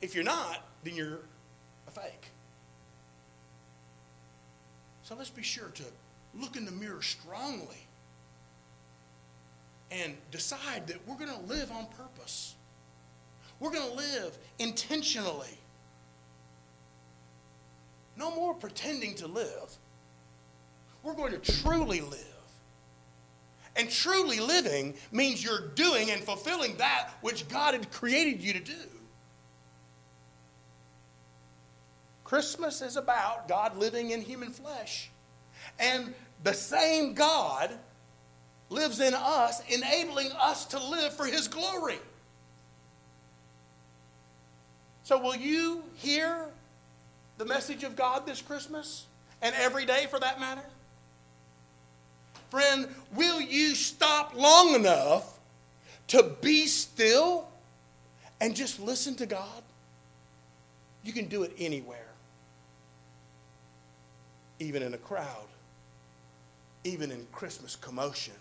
If 0.00 0.14
you're 0.14 0.24
not, 0.24 0.64
then 0.84 0.96
you're 0.96 1.20
a 1.86 1.90
fake. 1.90 2.30
So 5.02 5.14
let's 5.16 5.30
be 5.30 5.42
sure 5.42 5.68
to 5.68 5.82
look 6.34 6.56
in 6.56 6.64
the 6.64 6.72
mirror 6.72 7.02
strongly 7.02 7.86
and 9.90 10.14
decide 10.30 10.86
that 10.86 11.06
we're 11.06 11.16
going 11.16 11.32
to 11.32 11.52
live 11.52 11.70
on 11.72 11.86
purpose. 11.86 12.54
We're 13.58 13.72
going 13.72 13.90
to 13.90 13.96
live 13.96 14.38
intentionally. 14.58 15.58
No 18.16 18.34
more 18.34 18.54
pretending 18.54 19.14
to 19.16 19.26
live. 19.26 19.76
We're 21.02 21.14
going 21.14 21.32
to 21.32 21.62
truly 21.62 22.00
live. 22.00 22.26
And 23.76 23.88
truly 23.88 24.40
living 24.40 24.94
means 25.12 25.42
you're 25.42 25.68
doing 25.68 26.10
and 26.10 26.22
fulfilling 26.22 26.76
that 26.76 27.10
which 27.20 27.48
God 27.48 27.74
had 27.74 27.90
created 27.90 28.42
you 28.42 28.52
to 28.54 28.60
do. 28.60 28.74
Christmas 32.24 32.82
is 32.82 32.96
about 32.96 33.48
God 33.48 33.76
living 33.76 34.10
in 34.10 34.20
human 34.20 34.50
flesh. 34.50 35.10
And 35.78 36.14
the 36.44 36.52
same 36.52 37.14
God 37.14 37.70
lives 38.68 39.00
in 39.00 39.14
us, 39.14 39.62
enabling 39.68 40.30
us 40.32 40.64
to 40.66 40.82
live 40.82 41.12
for 41.12 41.26
his 41.26 41.48
glory. 41.48 41.98
So, 45.02 45.18
will 45.18 45.34
you 45.34 45.82
hear 45.96 46.46
the 47.38 47.44
message 47.44 47.82
of 47.82 47.96
God 47.96 48.26
this 48.26 48.40
Christmas 48.40 49.06
and 49.42 49.54
every 49.56 49.84
day 49.84 50.06
for 50.08 50.20
that 50.20 50.38
matter? 50.38 50.62
Friend, 52.50 52.88
will 53.14 53.40
you 53.40 53.74
stop 53.74 54.34
long 54.34 54.74
enough 54.74 55.38
to 56.08 56.34
be 56.40 56.66
still 56.66 57.48
and 58.40 58.54
just 58.54 58.80
listen 58.80 59.14
to 59.16 59.26
God? 59.26 59.62
You 61.02 61.12
can 61.12 61.26
do 61.26 61.44
it 61.44 61.52
anywhere 61.58 62.10
even 64.60 64.82
in 64.82 64.94
a 64.94 64.98
crowd, 64.98 65.48
even 66.84 67.10
in 67.10 67.26
Christmas 67.32 67.74
commotion? 67.74 68.34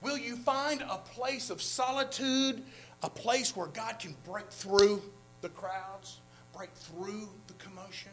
Will 0.00 0.18
you 0.18 0.36
find 0.36 0.82
a 0.82 0.96
place 0.96 1.50
of 1.50 1.62
solitude, 1.62 2.62
a 3.02 3.10
place 3.10 3.54
where 3.54 3.68
God 3.68 4.00
can 4.00 4.16
break 4.24 4.48
through 4.50 5.00
the 5.42 5.50
crowds, 5.50 6.18
break 6.56 6.70
through 6.70 7.28
the 7.46 7.52
commotion? 7.54 8.10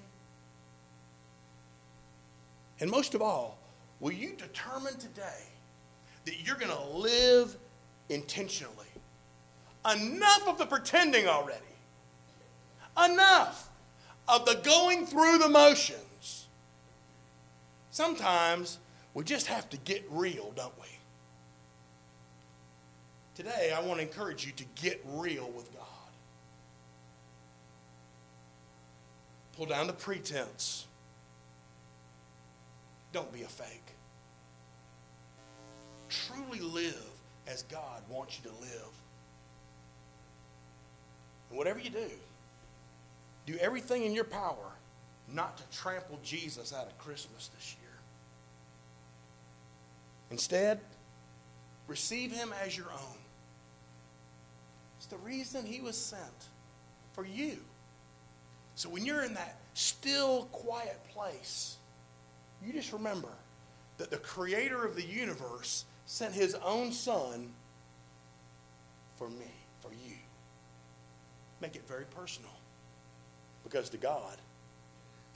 And 2.79 2.89
most 2.89 3.13
of 3.13 3.21
all, 3.21 3.57
will 3.99 4.11
you 4.11 4.33
determine 4.37 4.97
today 4.97 5.43
that 6.25 6.45
you're 6.45 6.55
going 6.55 6.71
to 6.71 6.97
live 6.97 7.55
intentionally? 8.09 8.75
Enough 9.91 10.47
of 10.47 10.57
the 10.57 10.65
pretending 10.65 11.27
already. 11.27 11.59
Enough 13.03 13.69
of 14.27 14.45
the 14.45 14.55
going 14.55 15.05
through 15.05 15.39
the 15.39 15.49
motions. 15.49 16.47
Sometimes 17.91 18.77
we 19.13 19.23
just 19.23 19.47
have 19.47 19.69
to 19.69 19.77
get 19.77 20.05
real, 20.09 20.51
don't 20.55 20.77
we? 20.79 20.87
Today, 23.35 23.73
I 23.75 23.81
want 23.81 23.99
to 23.99 24.05
encourage 24.05 24.45
you 24.45 24.51
to 24.51 24.65
get 24.81 25.01
real 25.05 25.49
with 25.55 25.73
God. 25.73 25.85
Pull 29.55 29.65
down 29.65 29.87
the 29.87 29.93
pretense. 29.93 30.87
Don't 33.11 33.31
be 33.33 33.43
a 33.43 33.47
fake. 33.47 33.95
Truly 36.09 36.59
live 36.59 37.09
as 37.47 37.63
God 37.63 38.01
wants 38.09 38.39
you 38.43 38.49
to 38.49 38.55
live. 38.61 38.91
And 41.49 41.57
whatever 41.57 41.79
you 41.79 41.89
do, 41.89 42.09
do 43.45 43.57
everything 43.59 44.03
in 44.03 44.13
your 44.13 44.23
power 44.23 44.73
not 45.33 45.57
to 45.57 45.77
trample 45.77 46.19
Jesus 46.23 46.73
out 46.73 46.85
of 46.85 46.97
Christmas 46.99 47.49
this 47.55 47.75
year. 47.81 47.89
Instead, 50.31 50.79
receive 51.87 52.31
him 52.31 52.53
as 52.63 52.77
your 52.77 52.91
own. 52.91 53.17
It's 54.97 55.07
the 55.07 55.17
reason 55.17 55.65
he 55.65 55.81
was 55.81 55.97
sent 55.97 56.21
for 57.13 57.25
you. 57.25 57.57
So 58.75 58.89
when 58.89 59.05
you're 59.05 59.23
in 59.23 59.33
that 59.33 59.57
still, 59.73 60.45
quiet 60.51 60.99
place, 61.13 61.77
you 62.65 62.73
just 62.73 62.93
remember 62.93 63.29
that 63.97 64.09
the 64.11 64.17
creator 64.17 64.85
of 64.85 64.95
the 64.95 65.05
universe 65.05 65.85
sent 66.05 66.33
his 66.33 66.55
own 66.55 66.91
son 66.91 67.51
for 69.17 69.29
me, 69.29 69.51
for 69.81 69.91
you. 69.91 70.15
Make 71.61 71.75
it 71.75 71.87
very 71.87 72.05
personal. 72.05 72.51
Because 73.63 73.89
to 73.89 73.97
God, 73.97 74.37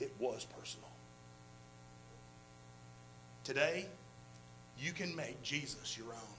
it 0.00 0.12
was 0.18 0.46
personal. 0.58 0.88
Today, 3.44 3.86
you 4.78 4.92
can 4.92 5.14
make 5.14 5.40
Jesus 5.42 5.96
your 5.96 6.06
own. 6.06 6.34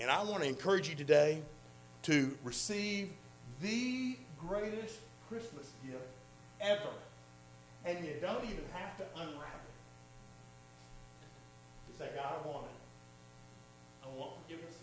And 0.00 0.10
I 0.10 0.22
want 0.24 0.42
to 0.42 0.48
encourage 0.48 0.88
you 0.88 0.94
today 0.94 1.40
to 2.02 2.36
receive 2.42 3.10
the 3.62 4.16
greatest 4.40 4.96
Christmas 5.28 5.70
gift 5.86 6.02
ever. 6.60 6.80
And 7.84 8.04
you 8.04 8.14
don't 8.20 8.44
even 8.44 8.64
have 8.72 8.96
to 8.96 9.04
unwrap 9.14 9.60
it. 9.60 9.76
You 11.88 11.94
say, 11.98 12.08
God, 12.16 12.40
I 12.40 12.48
want 12.48 12.66
it. 12.66 12.80
I 14.04 14.08
want 14.16 14.32
forgiveness 14.42 14.74